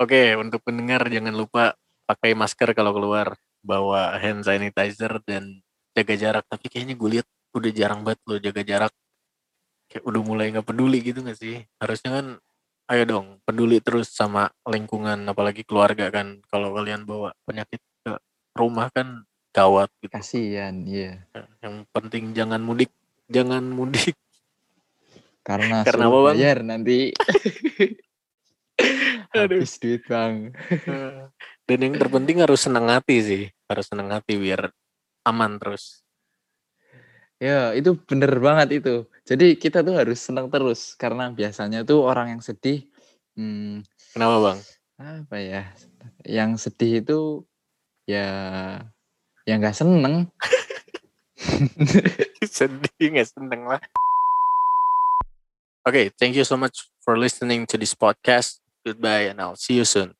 Oke, 0.00 0.34
untuk 0.38 0.64
pendengar 0.64 1.06
jangan 1.06 1.34
lupa 1.34 1.76
pakai 2.06 2.34
masker 2.34 2.74
kalau 2.74 2.90
keluar, 2.94 3.36
bawa 3.60 4.16
hand 4.18 4.42
sanitizer 4.42 5.20
dan 5.22 5.60
jaga 5.94 6.14
jarak. 6.16 6.44
Tapi 6.48 6.66
kayaknya 6.66 6.94
gue 6.96 7.10
lihat 7.20 7.26
udah 7.54 7.70
jarang 7.74 8.00
banget 8.02 8.20
lo 8.26 8.36
jaga 8.42 8.62
jarak. 8.64 8.92
Kayak 9.90 10.04
udah 10.06 10.20
mulai 10.22 10.46
nggak 10.54 10.66
peduli 10.66 10.98
gitu 11.02 11.22
gak 11.22 11.38
sih? 11.38 11.62
Harusnya 11.82 12.10
kan, 12.16 12.26
ayo 12.90 13.02
dong, 13.06 13.26
peduli 13.46 13.78
terus 13.78 14.10
sama 14.10 14.50
lingkungan, 14.66 15.22
apalagi 15.30 15.62
keluarga 15.62 16.10
kan. 16.10 16.42
Kalau 16.50 16.74
kalian 16.74 17.06
bawa 17.06 17.30
penyakit 17.46 17.78
ke 18.02 18.18
rumah 18.58 18.90
kan 18.90 19.22
gawat 19.54 19.90
gitu. 20.02 20.10
Kasihan, 20.10 20.74
iya. 20.82 21.22
Yang 21.62 21.86
penting 21.94 22.34
jangan 22.34 22.58
mudik, 22.58 22.90
jangan 23.30 23.62
mudik. 23.62 24.18
Karena, 25.46 25.82
Karena 25.86 26.10
apa, 26.10 26.18
Bang? 26.18 26.34
bayar 26.34 26.58
nanti 26.66 27.14
habis 29.38 29.78
duit 29.78 30.02
Bang. 30.10 30.50
Dan 31.62 31.78
yang 31.78 31.94
terpenting 31.94 32.42
harus 32.42 32.66
senang 32.66 32.90
hati 32.90 33.16
sih, 33.22 33.42
harus 33.70 33.86
senang 33.86 34.10
hati 34.10 34.34
biar 34.34 34.74
aman 35.22 35.62
terus. 35.62 36.02
Ya, 37.40 37.72
itu 37.72 37.96
bener 37.96 38.36
banget 38.36 38.84
itu. 38.84 39.08
Jadi 39.24 39.56
kita 39.56 39.80
tuh 39.80 39.96
harus 39.96 40.20
senang 40.20 40.52
terus 40.52 40.92
karena 41.00 41.32
biasanya 41.32 41.88
tuh 41.88 42.04
orang 42.04 42.36
yang 42.36 42.42
sedih, 42.44 42.84
hmm, 43.32 43.80
Kenapa 44.12 44.36
bang? 44.44 44.58
apa 45.00 45.36
ya? 45.40 45.62
Yang 46.28 46.68
sedih 46.68 47.00
itu 47.00 47.20
ya, 48.04 48.28
ya 49.48 49.54
nggak 49.56 49.72
seneng. 49.72 50.28
Sedih 52.44 53.08
nggak 53.16 53.28
seneng 53.32 53.64
lah. 53.64 53.80
Okay, 55.88 56.12
thank 56.20 56.36
you 56.36 56.44
so 56.44 56.60
much 56.60 56.92
for 57.00 57.16
listening 57.16 57.64
to 57.64 57.80
this 57.80 57.96
podcast. 57.96 58.60
Goodbye 58.84 59.32
and 59.32 59.40
I'll 59.40 59.56
see 59.56 59.80
you 59.80 59.88
soon. 59.88 60.12